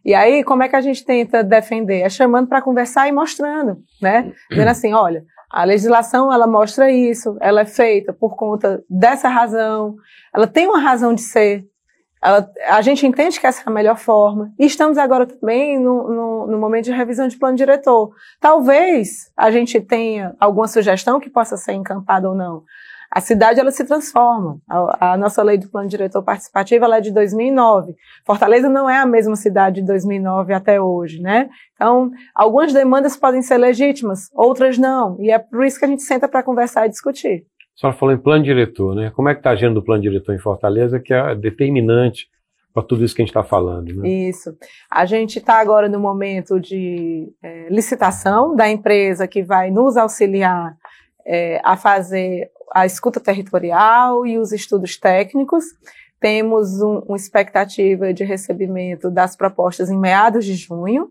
E 0.04 0.14
aí, 0.14 0.44
como 0.44 0.62
é 0.62 0.68
que 0.68 0.76
a 0.76 0.80
gente 0.80 1.04
tenta 1.04 1.42
defender? 1.42 2.00
É 2.00 2.08
chamando 2.08 2.46
para 2.46 2.60
conversar 2.60 3.08
e 3.08 3.12
mostrando, 3.12 3.78
né? 4.02 4.32
Dizendo 4.50 4.68
assim, 4.68 4.92
olha, 4.92 5.24
a 5.50 5.64
legislação 5.64 6.32
ela 6.32 6.46
mostra 6.46 6.90
isso, 6.90 7.36
ela 7.40 7.62
é 7.62 7.64
feita 7.64 8.12
por 8.12 8.36
conta 8.36 8.82
dessa 8.90 9.28
razão, 9.28 9.94
ela 10.34 10.46
tem 10.46 10.66
uma 10.66 10.80
razão 10.80 11.14
de 11.14 11.22
ser, 11.22 11.64
ela, 12.22 12.50
a 12.68 12.82
gente 12.82 13.06
entende 13.06 13.38
que 13.38 13.46
essa 13.46 13.62
é 13.62 13.64
a 13.66 13.72
melhor 13.72 13.96
forma. 13.96 14.52
E 14.58 14.66
estamos 14.66 14.98
agora 14.98 15.26
também 15.26 15.78
no, 15.78 16.08
no, 16.08 16.46
no, 16.48 16.58
momento 16.58 16.86
de 16.86 16.92
revisão 16.92 17.28
de 17.28 17.38
plano 17.38 17.56
diretor. 17.56 18.10
Talvez 18.40 19.30
a 19.36 19.50
gente 19.50 19.80
tenha 19.80 20.34
alguma 20.40 20.66
sugestão 20.66 21.20
que 21.20 21.30
possa 21.30 21.56
ser 21.56 21.72
encampada 21.72 22.28
ou 22.28 22.34
não 22.34 22.62
a 23.14 23.20
cidade 23.20 23.60
ela 23.60 23.70
se 23.70 23.84
transforma. 23.84 24.58
A, 24.68 25.12
a, 25.12 25.16
nossa 25.16 25.40
lei 25.40 25.56
do 25.56 25.68
plano 25.68 25.88
diretor 25.88 26.20
participativo 26.20 26.84
ela 26.84 26.96
é 26.96 27.00
de 27.00 27.12
2009. 27.12 27.94
Fortaleza 28.26 28.68
não 28.68 28.90
é 28.90 28.98
a 28.98 29.06
mesma 29.06 29.36
cidade 29.36 29.80
de 29.80 29.86
2009 29.86 30.52
até 30.52 30.80
hoje, 30.80 31.22
né? 31.22 31.48
Então, 31.76 32.10
algumas 32.34 32.72
demandas 32.72 33.16
podem 33.16 33.40
ser 33.40 33.56
legítimas, 33.56 34.28
outras 34.34 34.76
não. 34.78 35.16
E 35.20 35.30
é 35.30 35.38
por 35.38 35.64
isso 35.64 35.78
que 35.78 35.84
a 35.84 35.88
gente 35.88 36.02
senta 36.02 36.26
para 36.26 36.42
conversar 36.42 36.86
e 36.86 36.90
discutir. 36.90 37.46
A 37.76 37.80
senhora 37.80 37.96
falou 37.96 38.12
em 38.12 38.18
plano 38.18 38.42
diretor, 38.42 38.96
né? 38.96 39.12
Como 39.14 39.28
é 39.28 39.34
que 39.34 39.38
está 39.38 39.50
a 39.50 39.52
agenda 39.52 39.74
do 39.74 39.84
plano 39.84 40.02
diretor 40.02 40.34
em 40.34 40.40
Fortaleza, 40.40 40.98
que 40.98 41.14
é 41.14 41.36
determinante 41.36 42.26
para 42.72 42.82
tudo 42.82 43.04
isso 43.04 43.14
que 43.14 43.22
a 43.22 43.24
gente 43.24 43.30
está 43.30 43.44
falando. 43.44 43.94
Né? 43.94 44.08
Isso. 44.08 44.52
A 44.90 45.06
gente 45.06 45.38
está 45.38 45.60
agora 45.60 45.88
no 45.88 46.00
momento 46.00 46.58
de 46.58 47.32
é, 47.40 47.68
licitação 47.70 48.56
da 48.56 48.68
empresa 48.68 49.28
que 49.28 49.44
vai 49.44 49.70
nos 49.70 49.96
auxiliar 49.96 50.76
é, 51.26 51.60
a 51.64 51.76
fazer 51.76 52.50
a 52.72 52.84
escuta 52.86 53.20
territorial 53.20 54.26
e 54.26 54.38
os 54.38 54.52
estudos 54.52 54.98
técnicos. 54.98 55.64
Temos 56.20 56.80
um, 56.80 56.98
uma 57.00 57.16
expectativa 57.16 58.12
de 58.12 58.24
recebimento 58.24 59.10
das 59.10 59.36
propostas 59.36 59.90
em 59.90 59.98
meados 59.98 60.44
de 60.44 60.54
junho. 60.54 61.08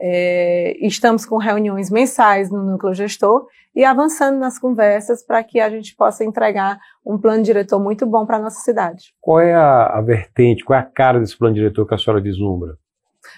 É, 0.00 0.76
estamos 0.80 1.26
com 1.26 1.38
reuniões 1.38 1.90
mensais 1.90 2.50
no 2.50 2.62
núcleo 2.62 2.94
gestor 2.94 3.46
e 3.74 3.84
avançando 3.84 4.38
nas 4.38 4.58
conversas 4.58 5.24
para 5.24 5.42
que 5.42 5.60
a 5.60 5.68
gente 5.68 5.94
possa 5.94 6.24
entregar 6.24 6.78
um 7.04 7.18
plano 7.18 7.42
diretor 7.42 7.80
muito 7.80 8.06
bom 8.06 8.24
para 8.24 8.36
a 8.36 8.40
nossa 8.40 8.60
cidade. 8.60 9.12
Qual 9.20 9.40
é 9.40 9.54
a, 9.54 9.86
a, 9.86 10.00
vertente, 10.00 10.64
qual 10.64 10.78
é 10.78 10.82
a 10.82 10.84
cara 10.84 11.20
desse 11.20 11.36
plano 11.36 11.54
diretor 11.54 11.86
que 11.86 11.94
a 11.94 11.98
senhora 11.98 12.22
vislumbra? 12.22 12.76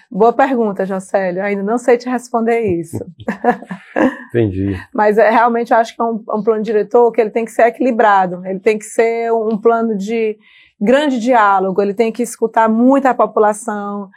Boa 0.09 0.33
pergunta, 0.33 0.85
Jocélio. 0.85 1.43
Ainda 1.43 1.63
não 1.63 1.77
sei 1.77 1.97
te 1.97 2.09
responder 2.09 2.61
isso. 2.61 2.97
Entendi. 4.29 4.75
Mas 4.93 5.17
é, 5.17 5.29
realmente 5.29 5.71
eu 5.71 5.77
acho 5.77 5.95
que 5.95 6.01
é 6.01 6.05
um, 6.05 6.23
um, 6.29 6.43
plano 6.43 6.63
diretor 6.63 7.11
que 7.11 7.21
ele 7.21 7.29
tem 7.29 7.45
que 7.45 7.51
ser 7.51 7.63
equilibrado. 7.63 8.45
Ele 8.45 8.59
tem 8.59 8.77
que 8.77 8.85
ser 8.85 9.31
um 9.31 9.57
plano 9.57 9.97
de 9.97 10.37
grande 10.79 11.19
diálogo. 11.19 11.81
Ele 11.81 11.93
tem 11.93 12.11
que 12.11 12.23
escutar 12.23 12.67
muito 12.67 13.05
a 13.05 13.13
população 13.13 14.09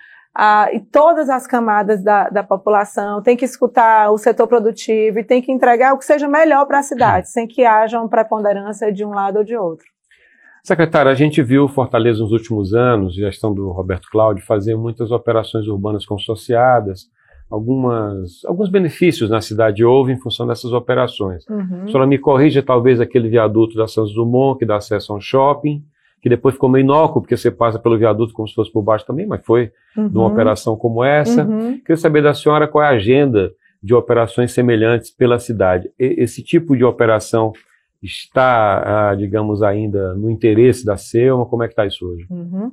e 0.73 0.81
todas 0.81 1.31
as 1.31 1.47
camadas 1.47 2.03
da, 2.03 2.29
da 2.29 2.43
população. 2.43 3.23
Tem 3.23 3.37
que 3.37 3.45
escutar 3.45 4.11
o 4.11 4.19
setor 4.19 4.49
produtivo 4.49 5.21
e 5.21 5.25
tem 5.25 5.41
que 5.41 5.53
entregar 5.53 5.95
o 5.95 5.99
que 5.99 6.05
seja 6.05 6.27
melhor 6.27 6.67
para 6.67 6.81
a 6.81 6.83
cidade, 6.83 7.29
sem 7.31 7.47
que 7.47 7.65
haja 7.65 8.01
uma 8.01 8.09
preponderância 8.09 8.93
de 8.93 9.05
um 9.05 9.11
lado 9.11 9.39
ou 9.39 9.45
de 9.45 9.57
outro. 9.57 9.94
Secretário, 10.65 11.11
a 11.11 11.15
gente 11.15 11.43
viu 11.43 11.69
Fortaleza 11.69 12.23
nos 12.23 12.33
últimos 12.33 12.73
anos, 12.73 13.15
gestão 13.15 13.53
do 13.53 13.71
Roberto 13.71 14.09
Cláudio, 14.11 14.43
fazer 14.47 14.75
muitas 14.75 15.11
operações 15.11 15.69
urbanas 15.69 16.07
consociadas, 16.07 17.03
algumas, 17.51 18.43
alguns 18.47 18.71
benefícios 18.71 19.29
na 19.29 19.43
cidade 19.43 19.85
houve 19.85 20.13
em 20.13 20.19
função 20.19 20.47
dessas 20.47 20.73
operações. 20.73 21.47
Uhum. 21.51 21.83
A 21.83 21.87
senhora 21.87 22.07
me 22.07 22.17
corrija, 22.17 22.63
talvez 22.63 22.99
aquele 22.99 23.29
viaduto 23.29 23.77
da 23.77 23.87
Santos 23.87 24.15
Dumont, 24.15 24.59
que 24.59 24.65
dá 24.65 24.77
acesso 24.77 25.13
a 25.13 25.17
um 25.17 25.21
shopping, 25.21 25.85
que 26.23 26.31
depois 26.31 26.55
ficou 26.55 26.71
meio 26.71 26.83
inócuo, 26.83 27.21
porque 27.21 27.37
você 27.37 27.51
passa 27.51 27.79
pelo 27.79 27.99
viaduto 27.99 28.33
como 28.33 28.49
se 28.49 28.55
fosse 28.55 28.73
por 28.73 28.81
baixo 28.81 29.05
também, 29.05 29.27
mas 29.27 29.45
foi 29.45 29.71
uhum. 29.95 30.09
numa 30.09 30.29
operação 30.29 30.79
como 30.79 31.05
essa. 31.05 31.45
Uhum. 31.45 31.79
Queria 31.81 31.99
saber 31.99 32.23
da 32.23 32.33
senhora 32.33 32.67
qual 32.67 32.83
é 32.83 32.87
a 32.87 32.97
agenda 32.97 33.53
de 33.83 33.93
operações 33.93 34.53
semelhantes 34.53 35.11
pela 35.11 35.39
cidade. 35.39 35.91
E, 36.01 36.23
esse 36.23 36.43
tipo 36.43 36.75
de 36.75 36.85
operação 36.85 37.53
está, 38.05 39.11
ah, 39.11 39.15
digamos, 39.15 39.63
ainda 39.63 40.15
no 40.15 40.31
interesse 40.31 40.85
da 40.85 40.97
SEUMA? 40.97 41.47
Como 41.47 41.63
é 41.63 41.67
que 41.67 41.73
está 41.73 41.87
isso 41.87 42.07
hoje? 42.07 42.27
Uhum. 42.31 42.71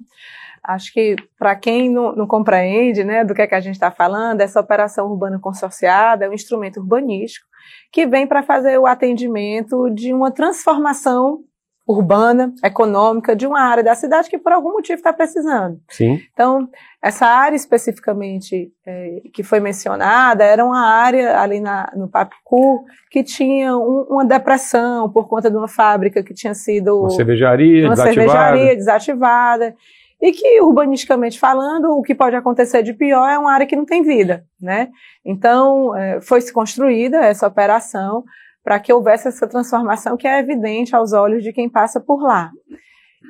Acho 0.63 0.94
que 0.94 1.15
para 1.39 1.56
quem 1.56 1.89
não, 1.89 2.15
não, 2.15 2.28
compreende 2.28 3.04
né, 3.04 3.24
do 3.24 3.34
que, 3.34 3.41
é 3.41 3.48
que 3.48 3.56
a 3.56 3.60
gente 3.60 3.76
está 3.76 3.89
falando, 3.89 4.41
essa 4.41 4.60
operação 4.60 5.10
urbana 5.10 5.39
consorciada 5.39 6.26
é 6.26 6.30
um 6.30 6.34
instrumento 6.34 6.80
urbanístico 6.80 7.48
que 7.91 8.06
vem 8.06 8.28
para 8.28 8.44
fazer 8.44 8.78
o 8.78 8.86
atendimento 8.86 9.89
de 9.89 10.13
uma 10.13 10.32
transformação 10.32 11.44
urbana, 11.91 12.54
econômica, 12.63 13.36
de 13.36 13.45
uma 13.45 13.62
área 13.62 13.84
da 13.84 13.95
cidade 13.95 14.30
que 14.30 14.38
por 14.38 14.51
algum 14.51 14.71
motivo 14.71 14.97
está 14.97 15.12
precisando. 15.12 15.80
Sim. 15.89 16.19
Então, 16.34 16.69
essa 17.01 17.25
área 17.25 17.56
especificamente 17.56 18.71
é, 18.86 19.21
que 19.34 19.43
foi 19.43 19.60
mencionada 19.60 20.43
era 20.43 20.63
uma 20.63 20.82
área 20.82 21.39
ali 21.39 21.60
na, 21.60 21.91
no 21.95 22.08
Papicu 22.08 22.86
que 23.10 23.23
tinha 23.23 23.75
um, 23.75 24.06
uma 24.10 24.25
depressão 24.25 25.10
por 25.10 25.27
conta 25.27 25.49
de 25.49 25.58
uma 25.58 25.67
fábrica 25.67 26.23
que 26.23 26.34
tinha 26.34 26.54
sido... 26.54 27.01
Uma 27.01 27.10
cervejaria 27.10 27.86
uma 27.86 27.95
desativada. 27.95 28.32
cervejaria 28.32 28.75
desativada. 28.75 29.75
E 30.21 30.32
que, 30.32 30.62
urbanisticamente 30.62 31.39
falando, 31.39 31.97
o 31.97 32.04
que 32.04 32.13
pode 32.13 32.36
acontecer 32.36 32.84
de 32.84 32.93
pior 32.93 33.27
é 33.27 33.39
uma 33.39 33.51
área 33.51 33.65
que 33.65 33.75
não 33.75 33.86
tem 33.86 34.04
vida, 34.04 34.45
né? 34.62 34.89
Então, 35.25 35.95
é, 35.95 36.21
foi-se 36.21 36.54
construída 36.54 37.17
essa 37.17 37.47
operação 37.47 38.23
para 38.63 38.80
que 38.80 38.93
houvesse 38.93 39.28
essa 39.28 39.47
transformação 39.47 40.15
que 40.15 40.28
é 40.28 40.39
evidente 40.39 40.95
aos 40.95 41.13
olhos 41.13 41.43
de 41.43 41.52
quem 41.52 41.69
passa 41.69 42.00
por 42.00 42.21
lá. 42.21 42.52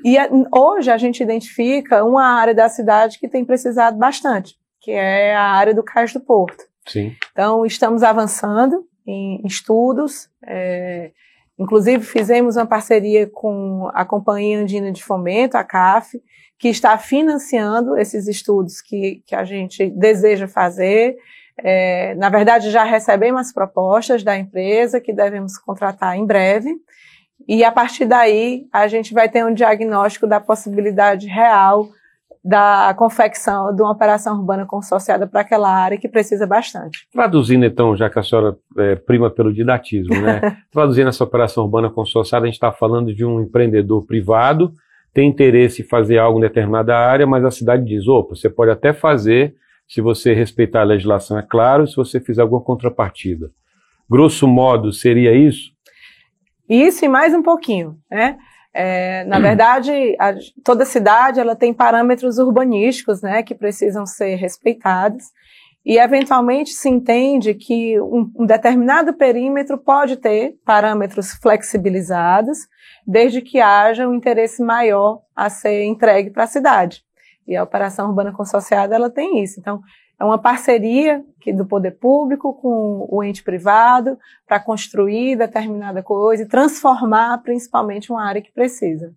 E 0.04 0.18
hoje 0.54 0.90
a 0.90 0.98
gente 0.98 1.22
identifica 1.22 2.04
uma 2.04 2.26
área 2.40 2.56
da 2.56 2.70
cidade 2.70 3.20
que 3.20 3.28
tem 3.28 3.46
precisado 3.46 3.98
bastante, 3.98 4.56
que 4.80 4.92
é 4.92 5.36
a 5.36 5.44
área 5.44 5.74
do 5.74 5.84
Cais 5.84 6.14
do 6.14 6.20
Porto. 6.20 6.64
Sim. 6.88 7.16
Então, 7.32 7.66
estamos 7.66 8.02
avançando 8.02 8.86
em 9.06 9.42
estudos, 9.46 10.30
é, 10.46 11.12
inclusive 11.58 12.04
fizemos 12.04 12.56
uma 12.56 12.66
parceria 12.66 13.30
com 13.30 13.90
a 13.94 14.04
Companhia 14.04 14.60
Andina 14.60 14.92
de 14.92 15.04
Fomento, 15.04 15.58
a 15.58 15.64
CAF, 15.64 16.20
que 16.58 16.70
está 16.70 16.98
financiando 16.98 17.98
esses 17.98 18.28
estudos 18.28 18.82
que, 18.82 19.24
que 19.26 19.36
a 19.36 19.44
gente 19.44 19.90
deseja 19.90 20.48
fazer. 20.48 21.18
É, 21.58 22.16
na 22.16 22.30
verdade, 22.30 22.72
já 22.72 22.84
recebemos 22.84 23.52
propostas 23.54 24.24
da 24.24 24.38
empresa 24.38 25.02
que 25.02 25.14
devemos 25.14 25.58
contratar 25.58 26.18
em 26.18 26.26
breve. 26.26 26.76
E 27.48 27.64
a 27.64 27.72
partir 27.72 28.06
daí, 28.06 28.66
a 28.72 28.88
gente 28.88 29.14
vai 29.14 29.28
ter 29.28 29.46
um 29.46 29.54
diagnóstico 29.54 30.28
da 30.28 30.40
possibilidade 30.40 31.28
real 31.28 31.88
da 32.44 32.96
confecção 32.98 33.76
de 33.76 33.84
uma 33.84 33.92
operação 33.92 34.36
urbana 34.36 34.66
consorciada 34.66 35.28
para 35.28 35.42
aquela 35.42 35.72
área 35.72 35.98
que 35.98 36.10
precisa 36.10 36.48
bastante. 36.48 37.08
Traduzindo, 37.14 37.66
então, 37.66 37.96
já 37.96 38.10
que 38.10 38.18
a 38.18 38.24
senhora 38.24 38.58
é, 38.80 38.96
prima 38.96 39.30
pelo 39.30 39.54
didatismo, 39.54 40.20
né? 40.20 40.58
Traduzindo 40.72 41.10
essa 41.10 41.24
operação 41.24 41.66
urbana 41.66 41.92
consorciada, 41.92 42.46
a 42.46 42.48
gente 42.48 42.56
está 42.56 42.72
falando 42.72 43.14
de 43.14 43.24
um 43.24 43.42
empreendedor 43.42 44.04
privado 44.08 44.74
tem 45.14 45.30
interesse 45.30 45.82
em 45.82 45.86
fazer 45.86 46.18
algo 46.18 46.40
em 46.40 46.42
determinada 46.42 46.98
área, 46.98 47.28
mas 47.28 47.44
a 47.44 47.52
cidade 47.52 47.84
diz: 47.86 48.08
opa, 48.08 48.36
você 48.36 48.50
pode 48.50 48.72
até 48.72 48.94
fazer 48.94 49.56
se 49.92 50.00
você 50.00 50.34
respeitar 50.34 50.82
a 50.82 50.86
legislação, 50.86 51.38
é 51.38 51.42
claro, 51.42 51.86
se 51.86 51.98
você 51.98 52.22
fizer 52.22 52.42
alguma 52.42 52.62
contrapartida. 52.62 53.52
Grosso 54.10 54.48
modo, 54.48 54.94
seria 54.94 55.36
isso? 55.36 55.74
Isso 56.70 57.04
e 57.04 57.10
mais 57.10 57.34
um 57.34 57.44
pouquinho, 57.44 57.98
né? 58.10 58.38
É, 58.74 59.26
na 59.26 59.38
verdade, 59.42 59.92
a, 60.18 60.34
toda 60.64 60.86
cidade 60.86 61.42
ela 61.42 61.58
tem 61.58 61.74
parâmetros 61.74 62.38
urbanísticos, 62.38 63.22
né, 63.22 63.44
que 63.44 63.54
precisam 63.54 64.06
ser 64.06 64.36
respeitados. 64.36 65.26
E 65.86 65.98
eventualmente 65.98 66.70
se 66.70 66.88
entende 66.88 67.54
que 67.54 68.00
um, 68.00 68.32
um 68.40 68.46
determinado 68.46 69.14
perímetro 69.14 69.78
pode 69.78 70.16
ter 70.16 70.56
parâmetros 70.64 71.34
flexibilizados 71.34 72.60
desde 73.06 73.42
que 73.42 73.60
haja 73.60 74.08
um 74.08 74.14
interesse 74.14 74.64
maior 74.64 75.20
a 75.36 75.50
ser 75.50 75.84
entregue 75.84 76.30
para 76.30 76.46
a 76.46 76.48
cidade. 76.48 77.04
E 77.48 77.56
a 77.56 77.64
operação 77.64 78.08
urbana 78.08 78.32
consorciada 78.32 78.96
ela 78.96 79.10
tem 79.10 79.44
isso. 79.44 79.60
Então, 79.60 79.82
é 80.20 80.24
uma 80.24 80.38
parceria 80.38 81.24
que, 81.40 81.52
do 81.52 81.66
poder 81.66 81.92
público 81.92 82.54
com 82.54 83.08
o 83.10 83.24
ente 83.24 83.44
privado 83.44 84.18
para 84.48 84.60
construir 84.60 85.36
determinada 85.36 86.04
coisa 86.04 86.44
e 86.44 86.48
transformar 86.48 87.40
principalmente 87.40 88.12
uma 88.12 88.24
área 88.24 88.42
que 88.42 88.52
precisa. 88.52 89.12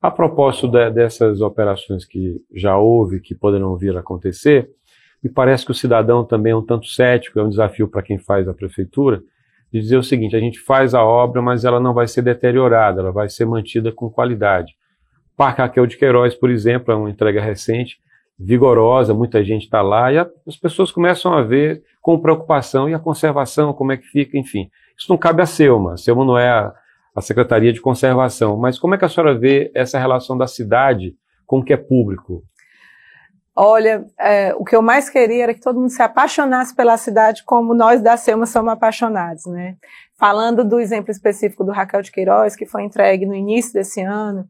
A 0.00 0.10
propósito 0.10 0.68
de, 0.68 0.90
dessas 0.90 1.40
operações 1.40 2.04
que 2.04 2.40
já 2.54 2.76
houve, 2.78 3.20
que 3.20 3.34
poderão 3.34 3.76
vir 3.76 3.96
a 3.96 4.00
acontecer, 4.00 4.70
me 5.22 5.30
parece 5.30 5.64
que 5.64 5.72
o 5.72 5.74
cidadão 5.74 6.24
também 6.24 6.52
é 6.52 6.56
um 6.56 6.64
tanto 6.64 6.86
cético, 6.86 7.38
é 7.38 7.42
um 7.42 7.48
desafio 7.48 7.88
para 7.88 8.02
quem 8.02 8.18
faz 8.18 8.48
a 8.48 8.54
prefeitura, 8.54 9.20
de 9.72 9.80
dizer 9.80 9.96
o 9.96 10.02
seguinte: 10.02 10.36
a 10.36 10.40
gente 10.40 10.58
faz 10.60 10.94
a 10.94 11.04
obra, 11.04 11.42
mas 11.42 11.64
ela 11.64 11.80
não 11.80 11.92
vai 11.92 12.06
ser 12.06 12.22
deteriorada, 12.22 13.00
ela 13.00 13.12
vai 13.12 13.28
ser 13.28 13.44
mantida 13.44 13.92
com 13.92 14.08
qualidade. 14.08 14.74
Parque 15.36 15.60
Raquel 15.60 15.86
de 15.86 15.96
Queiroz, 15.96 16.34
por 16.34 16.50
exemplo, 16.50 16.92
é 16.92 16.96
uma 16.96 17.10
entrega 17.10 17.40
recente, 17.40 17.98
vigorosa, 18.38 19.14
muita 19.14 19.44
gente 19.44 19.64
está 19.64 19.82
lá, 19.82 20.12
e 20.12 20.18
a, 20.18 20.26
as 20.46 20.56
pessoas 20.56 20.90
começam 20.90 21.32
a 21.32 21.42
ver 21.42 21.82
com 22.00 22.18
preocupação, 22.18 22.88
e 22.88 22.94
a 22.94 22.98
conservação, 22.98 23.72
como 23.72 23.92
é 23.92 23.96
que 23.96 24.06
fica, 24.06 24.38
enfim. 24.38 24.70
Isso 24.96 25.10
não 25.10 25.18
cabe 25.18 25.42
a 25.42 25.46
Selma, 25.46 25.94
a 25.94 25.96
Selma 25.96 26.24
não 26.24 26.38
é 26.38 26.48
a, 26.48 26.72
a 27.14 27.20
Secretaria 27.20 27.72
de 27.72 27.80
Conservação, 27.80 28.56
mas 28.56 28.78
como 28.78 28.94
é 28.94 28.98
que 28.98 29.04
a 29.04 29.08
senhora 29.08 29.38
vê 29.38 29.70
essa 29.74 29.98
relação 29.98 30.36
da 30.36 30.46
cidade 30.46 31.14
com 31.46 31.58
o 31.58 31.64
que 31.64 31.72
é 31.72 31.76
público? 31.76 32.42
Olha, 33.58 34.04
é, 34.20 34.54
o 34.54 34.64
que 34.64 34.76
eu 34.76 34.82
mais 34.82 35.08
queria 35.08 35.44
era 35.44 35.54
que 35.54 35.62
todo 35.62 35.80
mundo 35.80 35.88
se 35.88 36.02
apaixonasse 36.02 36.76
pela 36.76 36.98
cidade 36.98 37.42
como 37.42 37.74
nós 37.74 38.02
da 38.02 38.14
Selma 38.18 38.44
somos 38.44 38.70
apaixonados, 38.70 39.46
né? 39.46 39.76
Falando 40.18 40.62
do 40.62 40.78
exemplo 40.78 41.10
específico 41.10 41.64
do 41.64 41.72
Raquel 41.72 42.02
de 42.02 42.12
Queiroz, 42.12 42.54
que 42.54 42.66
foi 42.66 42.82
entregue 42.82 43.24
no 43.24 43.34
início 43.34 43.72
desse 43.72 44.02
ano, 44.02 44.46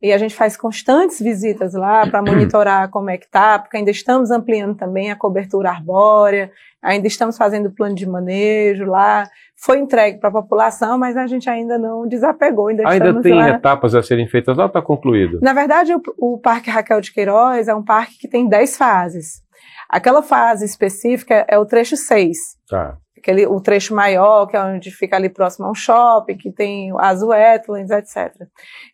e 0.00 0.12
a 0.12 0.18
gente 0.18 0.34
faz 0.34 0.56
constantes 0.56 1.20
visitas 1.20 1.74
lá 1.74 2.06
para 2.06 2.22
monitorar 2.22 2.88
como 2.90 3.10
é 3.10 3.16
que 3.16 3.28
tá, 3.28 3.58
porque 3.58 3.76
ainda 3.76 3.90
estamos 3.90 4.30
ampliando 4.30 4.76
também 4.76 5.10
a 5.10 5.16
cobertura 5.16 5.70
arbórea, 5.70 6.50
ainda 6.82 7.06
estamos 7.06 7.36
fazendo 7.36 7.70
plano 7.70 7.94
de 7.94 8.06
manejo 8.06 8.84
lá. 8.84 9.28
Foi 9.58 9.78
entregue 9.78 10.18
para 10.18 10.28
a 10.28 10.32
população, 10.32 10.98
mas 10.98 11.16
a 11.16 11.26
gente 11.26 11.48
ainda 11.48 11.78
não 11.78 12.06
desapegou. 12.06 12.68
Ainda, 12.68 12.88
ainda 12.88 13.22
tem 13.22 13.34
lá. 13.34 13.50
etapas 13.50 13.94
a 13.94 14.02
serem 14.02 14.28
feitas 14.28 14.56
lá 14.56 14.64
ou 14.64 14.68
está 14.68 14.82
concluído? 14.82 15.40
Na 15.40 15.54
verdade, 15.54 15.94
o, 15.94 16.02
o 16.18 16.38
Parque 16.38 16.70
Raquel 16.70 17.00
de 17.00 17.12
Queiroz 17.12 17.66
é 17.66 17.74
um 17.74 17.82
parque 17.82 18.18
que 18.18 18.28
tem 18.28 18.46
10 18.46 18.76
fases. 18.76 19.42
Aquela 19.88 20.22
fase 20.22 20.64
específica 20.64 21.46
é 21.48 21.58
o 21.58 21.64
trecho 21.64 21.96
6. 21.96 22.36
Tá 22.68 22.98
aquele, 23.26 23.46
o 23.46 23.60
trecho 23.60 23.94
maior, 23.94 24.46
que 24.46 24.56
é 24.56 24.62
onde 24.62 24.90
fica 24.92 25.16
ali 25.16 25.28
próximo 25.28 25.66
ao 25.66 25.74
shopping, 25.74 26.36
que 26.36 26.52
tem 26.52 26.92
as 26.98 27.22
wetlands, 27.22 27.90
etc. 27.90 28.46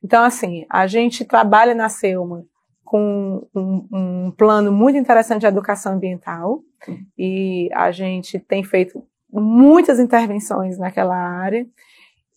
Então, 0.02 0.24
assim, 0.24 0.64
a 0.70 0.86
gente 0.86 1.24
trabalha 1.24 1.74
na 1.74 1.90
Selma 1.90 2.44
com 2.82 3.46
um, 3.54 3.88
um 3.92 4.30
plano 4.30 4.72
muito 4.72 4.96
interessante 4.96 5.42
de 5.42 5.46
educação 5.46 5.92
ambiental 5.92 6.60
e 7.16 7.68
a 7.74 7.90
gente 7.92 8.38
tem 8.38 8.64
feito 8.64 9.04
muitas 9.30 9.98
intervenções 9.98 10.78
naquela 10.78 11.16
área 11.16 11.66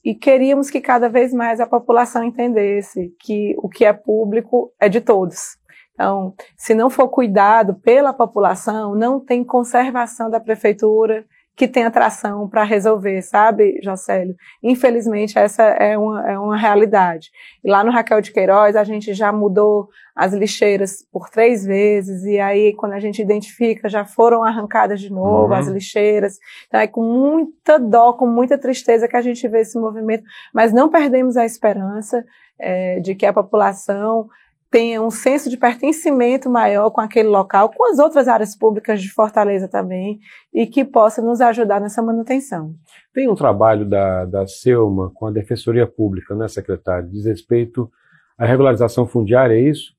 e 0.04 0.14
queríamos 0.14 0.70
que 0.70 0.80
cada 0.80 1.10
vez 1.10 1.34
mais 1.34 1.60
a 1.60 1.68
população 1.68 2.24
entendesse 2.24 3.14
que 3.20 3.56
o 3.58 3.68
que 3.68 3.86
é 3.86 3.92
público 3.92 4.72
é 4.80 4.88
de 4.88 5.02
todos. 5.02 5.58
Então, 5.94 6.34
se 6.58 6.76
não 6.76 6.90
for 6.90 7.08
cuidado 7.08 7.76
pela 7.76 8.14
população, 8.14 8.94
não 8.94 9.20
tem 9.20 9.44
conservação 9.44 10.30
da 10.30 10.42
prefeitura, 10.42 11.26
que 11.56 11.68
tem 11.68 11.86
atração 11.86 12.50
para 12.50 12.64
resolver, 12.64 13.22
sabe, 13.22 13.80
Jocélio? 13.82 14.36
Infelizmente, 14.62 15.40
essa 15.40 15.64
é 15.64 15.98
uma, 15.98 16.32
é 16.32 16.38
uma 16.38 16.58
realidade. 16.58 17.32
E 17.64 17.70
lá 17.70 17.84
no 17.84 17.92
Raquel 17.92 18.20
de 18.20 18.32
Queiroz, 18.34 18.76
a 18.76 18.84
gente 18.84 19.14
já 19.14 19.32
mudou 19.32 19.88
as 20.14 20.34
lixeiras 20.34 21.06
por 21.12 21.30
três 21.30 21.66
vezes, 21.66 22.24
e 22.24 22.40
aí, 22.40 22.74
quando 22.74 22.94
a 22.94 23.00
gente 23.00 23.22
identifica, 23.22 23.88
já 23.88 24.04
foram 24.06 24.44
arrancadas 24.44 25.00
de 25.00 25.10
novo 25.10 25.54
uhum. 25.54 25.54
as 25.54 25.68
lixeiras. 25.68 26.38
Então, 26.68 26.80
é 26.80 26.88
com 26.88 27.04
muita 27.04 27.80
dó, 27.80 28.12
com 28.14 28.28
muita 28.28 28.58
tristeza 28.58 29.08
que 29.08 29.16
a 29.16 29.22
gente 29.22 29.48
vê 29.48 29.62
esse 29.62 29.80
movimento, 29.80 30.26
mas 30.54 30.74
não 30.74 30.90
perdemos 30.90 31.38
a 31.38 31.46
esperança 31.46 32.24
é, 32.60 33.00
de 33.00 33.16
que 33.16 33.26
a 33.26 33.34
população 33.34 34.28
tenha 34.76 35.02
um 35.02 35.10
senso 35.10 35.50
de 35.50 35.56
pertencimento 35.56 36.50
maior 36.50 36.90
com 36.90 37.00
aquele 37.00 37.30
local, 37.30 37.70
com 37.70 37.90
as 37.90 37.98
outras 37.98 38.28
áreas 38.28 38.58
públicas 38.58 39.02
de 39.02 39.10
Fortaleza 39.10 39.70
também, 39.70 40.20
e 40.54 40.68
que 40.68 40.84
possa 40.84 41.22
nos 41.22 41.40
ajudar 41.40 41.80
nessa 41.80 42.02
manutenção. 42.02 42.76
Tem 43.14 43.30
um 43.30 43.36
trabalho 43.36 43.86
da, 43.86 44.26
da 44.26 44.46
SEUMA 44.46 45.14
com 45.16 45.28
a 45.28 45.32
Defensoria 45.32 45.88
Pública, 45.88 46.36
né, 46.36 46.50
secretário, 46.50 47.08
diz 47.08 47.24
respeito 47.24 47.90
à 48.38 48.46
regularização 48.46 49.08
fundiária, 49.08 49.54
é 49.54 49.62
isso? 49.62 49.94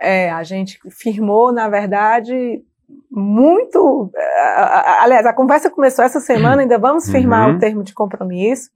É, 0.00 0.30
a 0.30 0.42
gente 0.42 0.80
firmou, 0.88 1.52
na 1.52 1.68
verdade, 1.68 2.64
muito. 3.10 4.10
Aliás, 5.02 5.26
a 5.26 5.34
conversa 5.34 5.68
começou 5.68 6.02
essa 6.02 6.20
semana, 6.20 6.62
ainda 6.62 6.78
vamos 6.78 7.10
firmar 7.10 7.50
uhum. 7.50 7.56
o 7.56 7.58
termo 7.58 7.84
de 7.84 7.92
compromisso. 7.92 8.70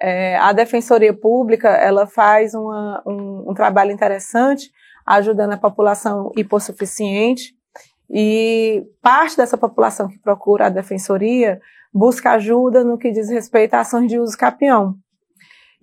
É, 0.00 0.36
a 0.36 0.52
Defensoria 0.52 1.14
Pública 1.14 1.68
ela 1.68 2.06
faz 2.06 2.54
uma, 2.54 3.02
um, 3.06 3.50
um, 3.50 3.54
trabalho 3.54 3.90
interessante 3.90 4.70
ajudando 5.06 5.52
a 5.52 5.58
população 5.58 6.30
hipossuficiente 6.36 7.54
e 8.10 8.84
parte 9.00 9.36
dessa 9.36 9.56
população 9.56 10.08
que 10.08 10.18
procura 10.18 10.66
a 10.66 10.70
Defensoria 10.70 11.60
busca 11.92 12.32
ajuda 12.32 12.84
no 12.84 12.98
que 12.98 13.10
diz 13.10 13.30
respeito 13.30 13.74
a 13.74 13.80
ações 13.80 14.08
de 14.08 14.18
uso 14.18 14.36
capião. 14.36 14.96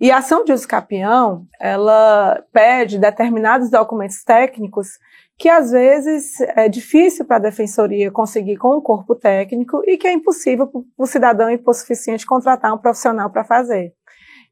E 0.00 0.10
a 0.10 0.18
ação 0.18 0.44
de 0.44 0.52
uso 0.52 0.66
capião, 0.66 1.46
ela 1.60 2.42
pede 2.52 2.98
determinados 2.98 3.70
documentos 3.70 4.22
técnicos 4.22 4.98
que 5.36 5.48
às 5.48 5.72
vezes 5.72 6.40
é 6.40 6.68
difícil 6.68 7.24
para 7.24 7.36
a 7.36 7.40
defensoria 7.40 8.10
conseguir 8.10 8.56
com 8.56 8.76
o 8.76 8.82
corpo 8.82 9.14
técnico 9.16 9.82
e 9.84 9.96
que 9.96 10.06
é 10.06 10.12
impossível 10.12 10.66
para 10.66 10.80
o 10.96 11.06
cidadão 11.06 11.50
hipossuficiente 11.50 12.26
contratar 12.26 12.72
um 12.72 12.78
profissional 12.78 13.30
para 13.30 13.44
fazer. 13.44 13.92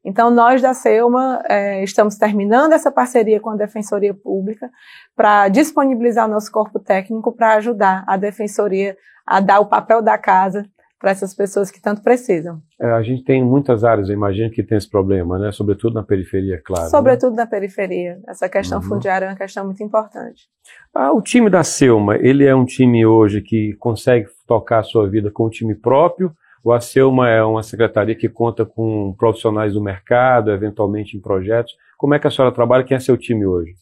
Então, 0.03 0.29
nós 0.29 0.61
da 0.61 0.73
Selma 0.73 1.41
é, 1.47 1.83
estamos 1.83 2.17
terminando 2.17 2.73
essa 2.73 2.91
parceria 2.91 3.39
com 3.39 3.51
a 3.51 3.55
Defensoria 3.55 4.13
Pública 4.13 4.69
para 5.15 5.47
disponibilizar 5.47 6.27
o 6.27 6.31
nosso 6.31 6.51
corpo 6.51 6.79
técnico 6.79 7.31
para 7.31 7.55
ajudar 7.55 8.03
a 8.05 8.17
Defensoria 8.17 8.97
a 9.25 9.39
dar 9.39 9.59
o 9.59 9.67
papel 9.67 10.01
da 10.01 10.17
casa 10.17 10.65
para 11.03 11.11
essas 11.11 11.33
pessoas 11.33 11.69
que 11.69 11.81
tanto 11.81 12.01
precisam. 12.01 12.61
É, 12.79 12.89
a 12.91 13.01
gente 13.01 13.25
tem 13.25 13.43
muitas 13.43 13.83
áreas, 13.83 14.07
eu 14.07 14.15
imagino, 14.15 14.49
que 14.49 14.63
tem 14.63 14.77
esse 14.77 14.89
problema, 14.89 15.37
né? 15.37 15.51
Sobretudo 15.51 15.93
na 15.95 16.03
periferia, 16.03 16.61
claro. 16.63 16.85
Né? 16.85 16.89
Sobretudo 16.89 17.35
né? 17.35 17.43
na 17.43 17.45
periferia. 17.45 18.21
Essa 18.25 18.47
questão 18.47 18.79
uhum. 18.79 18.85
fundiária 18.85 19.25
é 19.25 19.29
uma 19.29 19.35
questão 19.35 19.65
muito 19.65 19.83
importante. 19.83 20.47
Ah, 20.95 21.11
o 21.11 21.21
time 21.21 21.49
da 21.49 21.61
Selma, 21.61 22.15
ele 22.15 22.45
é 22.45 22.55
um 22.55 22.63
time 22.63 23.05
hoje 23.05 23.41
que 23.41 23.73
consegue 23.73 24.27
tocar 24.47 24.79
a 24.79 24.83
sua 24.83 25.09
vida 25.09 25.29
com 25.29 25.45
um 25.45 25.49
time 25.49 25.75
próprio? 25.75 26.31
Ou 26.63 26.71
a 26.71 26.79
Selma 26.79 27.29
é 27.29 27.43
uma 27.43 27.61
secretaria 27.61 28.15
que 28.15 28.29
conta 28.29 28.65
com 28.65 29.13
profissionais 29.17 29.73
do 29.73 29.81
mercado, 29.81 30.51
eventualmente 30.51 31.17
em 31.17 31.19
projetos? 31.19 31.75
Como 31.97 32.13
é 32.13 32.19
que 32.19 32.27
a 32.27 32.31
senhora 32.31 32.53
trabalha? 32.53 32.83
Quem 32.83 32.95
é 32.95 32.99
seu 32.99 33.17
time 33.17 33.45
hoje? 33.45 33.75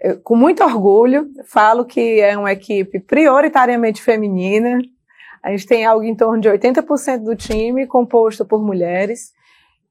Eu, 0.00 0.20
com 0.20 0.36
muito 0.36 0.62
orgulho, 0.62 1.28
falo 1.46 1.84
que 1.84 2.20
é 2.20 2.36
uma 2.36 2.52
equipe 2.52 3.00
prioritariamente 3.00 4.02
feminina, 4.02 4.78
a 5.46 5.50
gente 5.52 5.66
tem 5.66 5.84
algo 5.84 6.02
em 6.02 6.12
torno 6.12 6.40
de 6.40 6.48
80% 6.48 7.22
do 7.22 7.36
time 7.36 7.86
composto 7.86 8.44
por 8.44 8.60
mulheres 8.60 9.32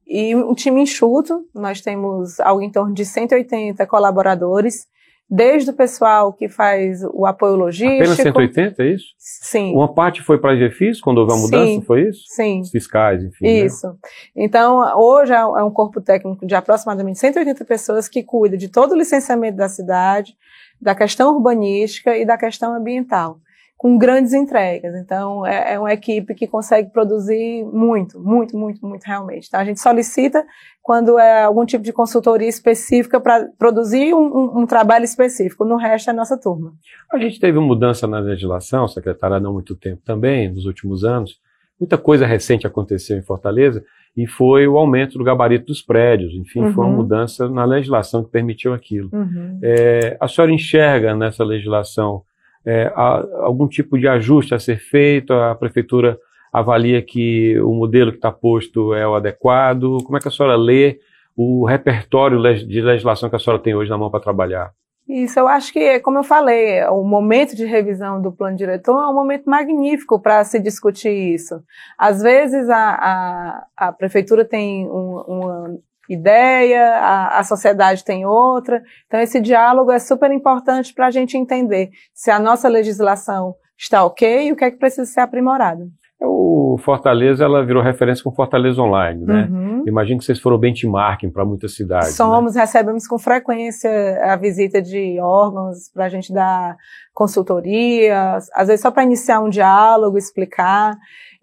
e 0.05 0.35
um 0.35 0.53
time 0.53 0.81
enxuto. 0.81 1.47
Nós 1.55 1.79
temos 1.79 2.41
algo 2.41 2.61
em 2.61 2.69
torno 2.69 2.93
de 2.93 3.05
180 3.05 3.87
colaboradores, 3.87 4.85
desde 5.29 5.71
o 5.71 5.73
pessoal 5.73 6.31
que 6.31 6.47
faz 6.47 7.03
o 7.11 7.25
apoio 7.25 7.55
logístico. 7.55 8.03
Apenas 8.03 8.17
180, 8.17 8.83
é 8.83 8.88
isso? 8.93 9.05
Sim. 9.17 9.73
Uma 9.73 9.93
parte 9.93 10.21
foi 10.21 10.38
para 10.38 10.51
a 10.51 10.55
GFIS, 10.55 11.01
quando 11.01 11.17
houve 11.17 11.33
a 11.33 11.35
mudança, 11.35 11.65
Sim. 11.65 11.81
foi 11.81 12.09
isso? 12.09 12.23
Sim. 12.27 12.61
Os 12.61 12.69
fiscais, 12.69 13.23
enfim. 13.23 13.45
Né? 13.45 13.65
Isso. 13.65 13.88
Né? 13.88 13.95
Então, 14.35 14.79
hoje 14.97 15.33
é, 15.33 15.38
é 15.38 15.63
um 15.63 15.71
corpo 15.71 15.99
técnico 15.99 16.45
de 16.45 16.55
aproximadamente 16.55 17.19
180 17.19 17.65
pessoas 17.65 18.07
que 18.07 18.23
cuida 18.23 18.55
de 18.55 18.69
todo 18.69 18.91
o 18.91 18.97
licenciamento 18.97 19.57
da 19.57 19.67
cidade, 19.67 20.35
da 20.79 20.93
questão 20.93 21.35
urbanística 21.35 22.15
e 22.15 22.25
da 22.25 22.38
questão 22.38 22.73
ambiental 22.73 23.39
com 23.77 23.97
grandes 23.97 24.33
entregas. 24.33 24.95
Então, 24.95 25.45
é, 25.45 25.73
é, 25.73 25.79
uma 25.79 25.93
equipe 25.93 26.33
que 26.33 26.47
consegue 26.47 26.89
produzir 26.91 27.63
muito, 27.65 28.19
muito, 28.19 28.57
muito, 28.57 28.85
muito 28.85 29.03
realmente. 29.03 29.47
Então, 29.47 29.59
a 29.59 29.65
gente 29.65 29.81
solicita 29.81 30.45
quando 30.81 31.19
é 31.19 31.43
algum 31.43 31.65
tipo 31.65 31.83
de 31.83 31.91
consultoria 31.91 32.47
específica 32.47 33.19
para 33.19 33.47
produzir 33.57 34.13
um, 34.13 34.25
um, 34.25 34.61
um, 34.61 34.65
trabalho 34.65 35.03
específico. 35.03 35.65
No 35.65 35.75
resto, 35.75 36.09
é 36.09 36.13
a 36.13 36.15
nossa 36.15 36.39
turma. 36.39 36.73
A 37.11 37.17
gente 37.17 37.39
teve 37.39 37.59
mudança 37.59 38.07
na 38.07 38.19
legislação, 38.19 38.88
secretária, 38.88 39.38
há 39.38 39.39
não 39.39 39.53
muito 39.53 39.75
tempo 39.75 40.01
também, 40.05 40.51
nos 40.51 40.65
últimos 40.65 41.03
anos. 41.03 41.39
Muita 41.79 41.97
coisa 41.97 42.25
recente 42.25 42.65
aconteceu 42.65 43.17
em 43.17 43.21
Fortaleza 43.21 43.83
e 44.15 44.25
foi 44.25 44.65
o 44.65 44.77
aumento 44.77 45.17
do 45.17 45.23
gabarito 45.23 45.65
dos 45.65 45.81
prédios. 45.81 46.33
Enfim, 46.33 46.61
uhum. 46.61 46.73
foi 46.73 46.85
uma 46.85 46.91
uhum. 46.91 46.97
mudança 46.97 47.49
na 47.49 47.65
legislação 47.65 48.23
que 48.23 48.31
permitiu 48.31 48.73
aquilo. 48.73 49.09
Uhum. 49.11 49.59
É, 49.61 50.15
a 50.19 50.27
senhora 50.29 50.53
enxerga 50.53 51.13
nessa 51.13 51.43
legislação 51.43 52.23
é, 52.65 52.91
algum 52.95 53.67
tipo 53.67 53.97
de 53.97 54.08
ajuste 54.08 54.56
a 54.56 54.60
ser 54.60 54.80
feito, 54.80 55.34
a 55.34 55.54
prefeitura 55.56 56.17
avalia 56.51 57.01
que 57.01 57.60
o 57.60 57.73
modelo 57.73 58.12
que 58.12 58.17
está 58.17 58.32
posto 58.32 58.93
é 58.93 59.08
o 59.08 59.15
adequado. 59.15 59.97
Como 60.04 60.17
é 60.17 60.21
que 60.21 60.28
a 60.28 60.32
senhora 60.32 60.56
lê 60.56 60.99
o 61.36 61.65
repertório 61.65 62.41
de 62.65 62.82
legislação 62.82 63.30
que 63.30 63.36
a 63.36 63.39
senhora 63.39 63.62
tem 63.62 63.75
hoje 63.75 63.89
na 63.89 63.97
mão 63.97 64.10
para 64.10 64.21
trabalhar? 64.21 64.71
Isso, 65.08 65.38
eu 65.38 65.47
acho 65.47 65.71
que, 65.71 65.99
como 65.99 66.17
eu 66.17 66.23
falei, 66.23 66.84
o 66.86 67.04
momento 67.04 67.56
de 67.56 67.63
revisão 67.63 68.19
do 68.19 68.32
plano 68.32 68.58
diretor 68.58 68.99
é 68.99 69.08
um 69.08 69.13
momento 69.13 69.47
magnífico 69.47 70.19
para 70.19 70.43
se 70.43 70.60
discutir 70.60 71.12
isso. 71.12 71.62
Às 71.95 72.23
vezes 72.23 72.67
a, 72.69 72.95
a, 72.95 73.65
a 73.78 73.91
prefeitura 73.91 74.43
tem 74.43 74.88
um, 74.88 75.23
uma 75.28 75.78
ideia, 76.09 76.97
a, 76.97 77.39
a 77.39 77.43
sociedade 77.43 78.03
tem 78.03 78.25
outra. 78.25 78.81
Então, 79.07 79.19
esse 79.19 79.39
diálogo 79.39 79.91
é 79.91 79.99
super 79.99 80.31
importante 80.31 80.93
para 80.93 81.07
a 81.07 81.11
gente 81.11 81.37
entender 81.37 81.89
se 82.13 82.31
a 82.31 82.39
nossa 82.39 82.67
legislação 82.67 83.55
está 83.77 84.03
ok 84.03 84.47
e 84.47 84.51
o 84.51 84.55
que 84.55 84.63
é 84.63 84.71
que 84.71 84.77
precisa 84.77 85.05
ser 85.05 85.21
aprimorado. 85.21 85.89
O 86.21 86.77
Fortaleza, 86.83 87.43
ela 87.43 87.65
virou 87.65 87.83
referência 87.83 88.23
com 88.23 88.31
Fortaleza 88.31 88.81
Online, 88.81 89.25
né? 89.25 89.49
Uhum. 89.51 89.83
Imagino 89.85 90.19
que 90.19 90.25
vocês 90.25 90.39
foram 90.39 90.57
benchmarking 90.57 91.29
para 91.29 91.43
muitas 91.43 91.75
cidades. 91.75 92.07
Né? 92.07 92.13
Somos, 92.13 92.55
né? 92.55 92.61
recebemos 92.61 93.05
com 93.05 93.19
frequência 93.19 93.89
a 94.23 94.35
visita 94.37 94.81
de 94.81 95.19
órgãos 95.19 95.89
para 95.93 96.05
a 96.05 96.09
gente 96.09 96.33
dar 96.33 96.77
consultoria, 97.13 98.37
às 98.53 98.67
vezes 98.67 98.81
só 98.81 98.91
para 98.91 99.03
iniciar 99.03 99.41
um 99.41 99.49
diálogo, 99.49 100.17
explicar. 100.17 100.95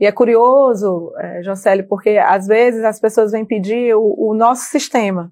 E 0.02 0.04
é 0.04 0.10
curioso, 0.10 1.12
é, 1.16 1.44
Jocely, 1.44 1.84
porque 1.84 2.18
às 2.18 2.48
vezes 2.48 2.82
as 2.82 2.98
pessoas 2.98 3.30
vêm 3.30 3.44
pedir 3.44 3.94
o, 3.94 4.30
o 4.30 4.34
nosso 4.34 4.64
sistema. 4.64 5.30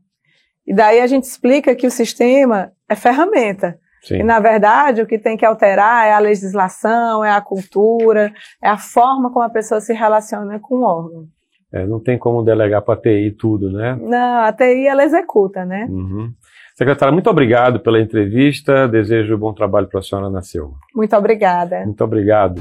E 0.65 0.73
daí 0.73 1.01
a 1.01 1.09
gente 1.09 1.25
explica 1.25 1.75
que 1.75 1.89
o 1.89 1.91
sistema 1.91 2.71
é 2.89 2.95
ferramenta. 2.95 3.77
Sim. 4.01 4.19
E, 4.19 4.23
na 4.23 4.39
verdade, 4.39 5.03
o 5.03 5.09
que 5.09 5.19
tem 5.19 5.37
que 5.37 5.45
alterar 5.45 6.07
é 6.07 6.13
a 6.13 6.21
legislação, 6.21 7.25
é 7.25 7.33
a 7.33 7.41
cultura, 7.41 8.33
é 8.63 8.69
a 8.69 8.79
forma 8.79 9.33
como 9.33 9.45
a 9.45 9.51
pessoa 9.51 9.81
se 9.81 9.93
relaciona 9.93 10.61
com 10.61 10.77
o 10.77 10.85
órgão. 10.85 11.25
É, 11.73 11.85
não 11.85 11.99
tem 11.99 12.17
como 12.17 12.45
delegar 12.45 12.83
para 12.83 12.95
a 12.95 12.97
TI 12.97 13.35
tudo, 13.37 13.73
né? 13.73 13.99
Não, 14.01 14.45
a 14.45 14.53
TI 14.53 14.87
ela 14.87 15.03
executa, 15.03 15.65
né? 15.65 15.89
Uhum. 15.91 16.31
Secretária, 16.77 17.13
muito 17.13 17.29
obrigado 17.29 17.81
pela 17.81 18.01
entrevista. 18.01 18.87
Desejo 18.87 19.37
bom 19.37 19.53
trabalho 19.53 19.89
para 19.89 19.99
a 19.99 20.03
senhora 20.03 20.31
na 20.31 20.43
Silva. 20.43 20.75
Muito 20.95 21.17
obrigada. 21.17 21.85
Muito 21.85 22.05
obrigado 22.05 22.61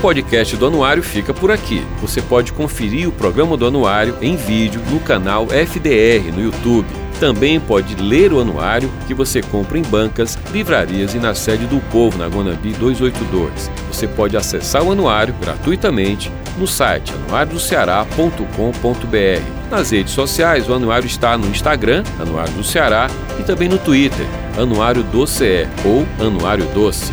podcast 0.00 0.56
do 0.56 0.66
Anuário 0.66 1.02
fica 1.02 1.34
por 1.34 1.50
aqui. 1.50 1.84
Você 2.00 2.22
pode 2.22 2.52
conferir 2.52 3.08
o 3.08 3.12
programa 3.12 3.56
do 3.56 3.66
Anuário 3.66 4.16
em 4.22 4.34
vídeo 4.34 4.80
no 4.90 4.98
canal 4.98 5.46
FDR 5.46 6.32
no 6.34 6.42
YouTube. 6.42 6.86
Também 7.20 7.60
pode 7.60 7.94
ler 7.96 8.32
o 8.32 8.40
anuário 8.40 8.90
que 9.06 9.12
você 9.12 9.42
compra 9.42 9.76
em 9.76 9.82
bancas, 9.82 10.38
livrarias 10.52 11.14
e 11.14 11.18
na 11.18 11.34
sede 11.34 11.66
do 11.66 11.78
Povo, 11.90 12.16
na 12.16 12.28
Guanambi 12.28 12.72
282. 12.72 13.70
Você 13.92 14.08
pode 14.08 14.38
acessar 14.38 14.82
o 14.82 14.90
anuário 14.90 15.34
gratuitamente 15.38 16.32
no 16.56 16.66
site 16.66 17.12
anuariodoceará.com.br. 17.26 19.70
Nas 19.70 19.90
redes 19.90 20.14
sociais, 20.14 20.66
o 20.66 20.74
anuário 20.74 21.06
está 21.06 21.36
no 21.36 21.46
Instagram, 21.48 22.04
Anuário 22.18 22.54
do 22.54 22.64
Ceará, 22.64 23.08
e 23.38 23.42
também 23.42 23.68
no 23.68 23.76
Twitter, 23.76 24.26
Anuário 24.58 25.02
do 25.02 25.26
CE 25.26 25.68
ou 25.84 26.06
Anuário 26.18 26.64
Doce. 26.74 27.12